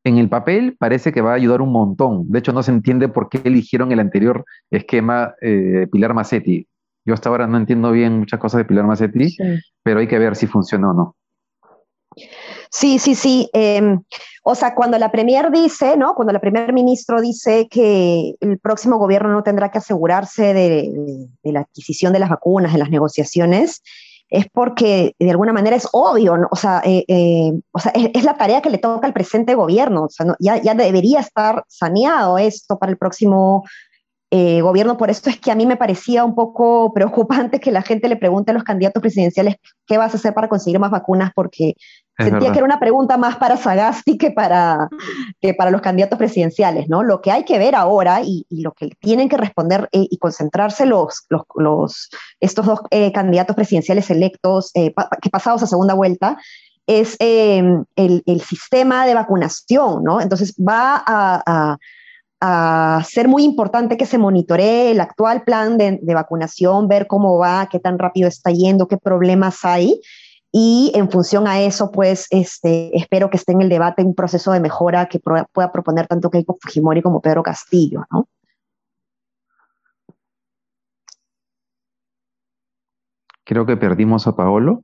En 0.04 0.18
el 0.18 0.30
papel 0.30 0.78
parece 0.80 1.12
que 1.12 1.20
va 1.20 1.32
a 1.32 1.36
ayudar 1.36 1.62
un 1.62 1.74
montón. 1.74 2.30
De 2.30 2.40
hecho, 2.40 2.54
no 2.54 2.64
se 2.64 2.72
entiende 2.72 3.10
por 3.10 3.28
qué 3.30 3.42
eligieron 3.44 3.92
el 3.92 4.00
anterior 4.00 4.46
esquema 4.72 5.36
eh, 5.42 5.88
Pilar 5.92 6.14
Macetti. 6.14 6.66
Yo 7.06 7.14
hasta 7.14 7.30
ahora 7.30 7.46
no 7.46 7.58
entiendo 7.58 7.92
bien 7.92 8.20
muchas 8.20 8.40
cosas 8.40 8.60
de 8.60 8.66
Pilar 8.66 8.86
Macetti, 8.86 9.36
pero 9.84 10.00
hay 10.00 10.08
que 10.08 10.18
ver 10.18 10.36
si 10.36 10.48
funciona 10.48 10.92
o 10.92 10.94
no. 10.94 11.16
Sí, 12.70 13.00
sí, 13.00 13.16
sí. 13.16 13.50
Em, 13.54 14.02
o 14.44 14.56
sea, 14.56 14.76
cuando 14.76 14.98
la 14.98 15.12
Premier 15.12 15.52
dice, 15.52 15.98
¿no? 15.98 16.14
Cuando 16.16 16.34
el 16.34 16.40
primer 16.40 16.74
ministro 16.74 17.22
dice 17.22 17.68
que 17.70 18.36
el 18.40 18.60
próximo 18.60 18.98
gobierno 18.98 19.30
no 19.30 19.44
tendrá 19.44 19.72
que 19.72 19.80
asegurarse 19.80 20.54
de, 20.54 21.28
la 21.44 21.62
adquisición 21.62 22.14
de 22.14 22.20
las 22.20 22.30
vacunas, 22.30 22.74
de 22.74 22.80
las 22.80 22.90
negociaciones, 22.90 23.82
es 24.30 24.46
porque 24.52 25.16
de 25.20 25.32
alguna 25.32 25.54
manera 25.54 25.76
es 25.76 25.88
obvio, 25.94 26.38
¿no? 26.38 26.48
o 26.52 26.56
sea, 26.58 26.82
eh, 26.84 27.06
eh, 27.08 27.54
o 27.72 27.80
sea 27.80 27.94
es, 27.94 28.26
la 28.26 28.36
tarea 28.36 28.62
que 28.62 28.70
le 28.70 28.78
toca 28.78 29.08
al 29.08 29.14
presente 29.14 29.56
gobierno, 29.56 30.04
o 30.04 30.10
sea, 30.10 30.26
ya, 30.40 30.62
ya, 30.62 30.74
debería 30.74 31.22
estar 31.22 31.64
saneado 31.70 32.38
esto 32.38 32.78
para 32.78 32.92
el 32.92 32.98
próximo 32.98 33.64
eh, 34.30 34.60
gobierno, 34.60 34.98
por 34.98 35.10
esto 35.10 35.30
es 35.30 35.40
que 35.40 35.52
a 35.52 35.56
mí 35.56 35.66
me 35.66 35.78
parecía 35.78 36.26
un 36.26 36.36
poco 36.36 36.92
preocupante 36.94 37.62
que 37.62 37.72
la 37.72 37.82
gente 37.82 38.10
le 38.10 38.18
pregunte 38.18 38.52
a 38.52 38.54
los 38.54 38.66
candidatos 38.66 39.00
presidenciales 39.02 39.56
qué 39.86 39.98
vas 39.98 40.14
a 40.14 40.18
hacer 40.18 40.34
para 40.34 40.50
conseguir 40.50 40.80
más 40.80 40.92
vacunas, 40.92 41.32
porque 41.34 41.76
sentía 42.18 42.52
que 42.52 42.58
era 42.58 42.66
una 42.66 42.80
pregunta 42.80 43.16
más 43.16 43.38
para 43.38 43.56
Sagasti 43.56 44.18
que 44.18 44.32
para, 44.32 44.90
que 45.40 45.54
para 45.54 45.72
los 45.72 45.82
candidatos 45.82 46.18
presidenciales, 46.18 46.90
¿no? 46.90 47.04
Lo 47.04 47.22
que 47.22 47.32
hay 47.32 47.46
que 47.46 47.58
ver 47.58 47.74
ahora 47.74 48.22
y, 48.22 48.46
lo 48.50 48.74
que 48.74 48.90
tienen 49.00 49.30
que 49.30 49.38
responder 49.38 49.88
eh, 49.94 50.08
y 50.10 50.18
concentrarse 50.18 50.86
los, 50.86 51.26
los, 51.56 52.10
estos 52.42 52.66
dos 52.66 52.82
eh, 52.90 53.14
candidatos 53.14 53.56
presidenciales 53.56 54.10
electos 54.10 54.72
que 54.74 55.30
pasados 55.32 55.64
a 55.64 55.68
segunda 55.68 55.94
vuelta 55.94 56.38
es 56.86 57.16
el, 57.20 57.86
el, 57.96 58.42
sistema 58.42 59.06
de 59.06 59.14
vacunación, 59.14 60.04
¿no? 60.04 60.20
Entonces 60.20 60.54
va 60.56 61.02
a 61.06 61.44
a 61.46 61.78
ser 63.04 63.28
muy 63.28 63.44
importante 63.44 63.98
que 63.98 64.06
se 64.06 64.18
monitoree 64.18 64.92
el 64.92 65.02
actual 65.02 65.44
plan 65.44 65.78
de, 65.78 66.00
vacunación, 66.14 66.88
ver 66.88 67.08
cómo 67.08 67.38
va, 67.38 67.68
qué 67.72 67.80
tan 67.80 67.98
rápido 67.98 68.28
está 68.28 68.52
yendo, 68.52 68.88
qué 68.88 68.98
problemas 68.98 69.66
hay. 69.66 70.02
Y 70.52 70.92
en 70.96 71.12
función 71.12 71.48
a 71.48 71.62
eso, 71.62 71.92
pues 71.92 72.28
este, 72.30 72.96
espero 72.98 73.30
que 73.30 73.38
esté 73.38 73.52
en 73.52 73.62
el 73.62 73.70
debate 73.70 74.04
un 74.04 74.16
proceso 74.16 74.52
de 74.52 74.60
mejora 74.60 75.08
que 75.08 75.20
pueda 75.20 75.72
proponer 75.72 76.08
tanto 76.08 76.30
Keiko 76.30 76.58
Fujimori 76.62 77.02
como 77.02 77.22
Pedro 77.22 77.44
Castillo, 77.44 78.06
¿no? 78.12 78.28
Creo 83.44 83.66
que 83.66 83.78
perdimos 83.78 84.28
a 84.28 84.36
Paolo. 84.36 84.84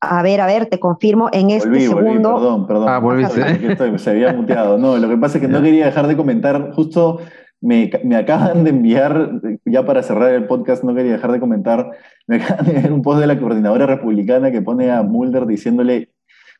A 0.00 0.22
ver, 0.22 0.40
a 0.40 0.46
ver, 0.46 0.66
te 0.66 0.78
confirmo 0.78 1.28
en 1.32 1.50
este 1.50 1.80
segundo. 1.80 2.34
perdón, 2.34 2.66
perdón. 2.66 2.88
Ah, 2.88 2.98
volviste. 2.98 3.98
se 3.98 4.10
había 4.10 4.32
muteado. 4.32 4.78
No, 4.78 4.96
lo 4.96 5.08
que 5.08 5.16
pasa 5.16 5.38
es 5.38 5.42
que 5.42 5.48
no 5.48 5.60
quería 5.60 5.86
dejar 5.86 6.06
de 6.06 6.16
comentar. 6.16 6.70
Justo 6.72 7.20
me, 7.60 7.90
me, 8.04 8.14
acaban 8.14 8.62
de 8.62 8.70
enviar, 8.70 9.40
ya 9.64 9.84
para 9.84 10.04
cerrar 10.04 10.32
el 10.34 10.46
podcast, 10.46 10.84
no 10.84 10.94
quería 10.94 11.12
dejar 11.12 11.32
de 11.32 11.40
comentar. 11.40 11.90
Me 12.28 12.36
acaban 12.36 12.66
de 12.66 12.72
enviar 12.72 12.92
un 12.92 13.02
post 13.02 13.20
de 13.20 13.26
la 13.26 13.40
coordinadora 13.40 13.86
republicana 13.86 14.52
que 14.52 14.62
pone 14.62 14.90
a 14.90 15.02
Mulder 15.02 15.46
diciéndole. 15.46 16.10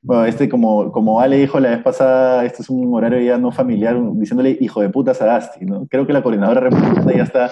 Bueno, 0.01 0.25
este, 0.27 0.49
como, 0.49 0.93
como 0.93 1.21
Ale 1.21 1.39
dijo 1.39 1.59
la 1.59 1.71
vez 1.71 1.83
pasada, 1.83 2.45
este 2.45 2.63
es 2.63 2.71
un 2.71 2.93
horario 2.95 3.21
ya 3.21 3.37
no 3.37 3.51
familiar, 3.51 3.97
diciéndole 4.15 4.57
hijo 4.61 4.81
de 4.81 4.91
puta 4.91 5.13
Sagasti, 5.13 5.65
¿no? 5.65 5.87
Creo 5.89 6.07
que 6.07 6.13
la 6.13 6.23
coordinadora 6.23 6.61
republicana 6.61 7.13
ya 7.13 7.25
está 7.25 7.51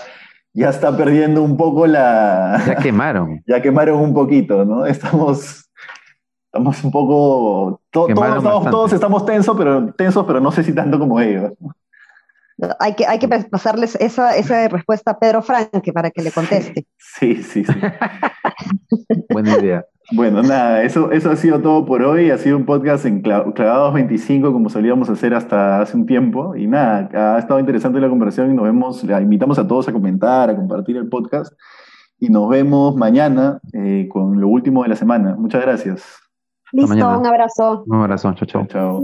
ya 0.57 0.71
está 0.71 0.97
perdiendo 0.97 1.43
un 1.43 1.57
poco 1.59 1.87
la... 1.87 2.63
Ya 2.67 2.77
quemaron. 2.77 3.43
ya 3.47 3.61
quemaron 3.61 4.01
un 4.01 4.15
poquito, 4.15 4.65
¿no? 4.65 4.87
Estamos, 4.87 5.66
estamos 6.57 6.85
un 6.85 6.91
poco, 6.91 7.81
todos, 7.91 8.93
estamos, 8.93 9.27
tensos, 9.27 9.57
pero, 9.57 9.93
tensos, 9.93 10.25
pero 10.27 10.41
no 10.41 10.51
sé 10.51 10.65
si 10.65 10.75
tanto 10.75 10.99
como 10.99 11.21
ellos. 11.21 11.53
Hay 12.81 12.95
que, 12.95 13.07
hay 13.07 13.19
que 13.19 13.29
pasarles 13.29 13.97
esa, 13.97 14.35
esa 14.35 14.67
respuesta 14.69 15.11
a 15.11 15.19
Pedro 15.19 15.43
Franque 15.43 15.93
para 15.93 16.11
que 16.11 16.23
le 16.23 16.33
conteste. 16.33 16.87
Sí, 16.97 17.43
sí, 17.43 17.65
sí. 17.65 17.73
Buena 19.31 19.59
idea. 19.59 19.85
Bueno, 20.13 20.43
nada, 20.43 20.83
eso, 20.83 21.11
eso 21.13 21.31
ha 21.31 21.37
sido 21.37 21.61
todo 21.61 21.85
por 21.85 22.03
hoy. 22.03 22.31
Ha 22.31 22.39
sido 22.39 22.57
un 22.57 22.65
podcast 22.65 23.05
en 23.05 23.21
Clavados 23.21 23.93
25, 23.93 24.53
como 24.53 24.71
solíamos 24.71 25.11
hacer 25.11 25.35
hasta 25.35 25.83
hace 25.83 25.97
un 25.99 26.07
tiempo. 26.07 26.57
Y 26.57 26.67
nada, 26.67 27.35
ha 27.35 27.39
estado 27.39 27.61
interesante 27.61 28.01
la 28.01 28.09
conversación 28.09 28.51
y 28.51 28.55
nos 28.55 28.65
vemos. 28.65 29.05
La 29.05 29.21
invitamos 29.21 29.59
a 29.59 29.69
todos 29.69 29.89
a 29.89 29.93
comentar, 29.93 30.49
a 30.49 30.57
compartir 30.57 30.97
el 30.97 31.11
podcast. 31.11 31.53
Y 32.19 32.31
nos 32.31 32.49
vemos 32.49 32.97
mañana 32.97 33.61
eh, 33.75 34.09
con 34.11 34.41
lo 34.41 34.49
último 34.49 34.83
de 34.83 34.89
la 34.89 34.97
semana. 34.97 35.35
Muchas 35.37 35.61
gracias. 35.61 36.26
Listo, 36.73 36.95
un 36.95 37.27
abrazo. 37.27 37.85
Un 37.87 38.03
abrazo, 38.03 38.33
chao, 38.35 38.47
chao. 38.47 38.67
chao. 38.67 39.03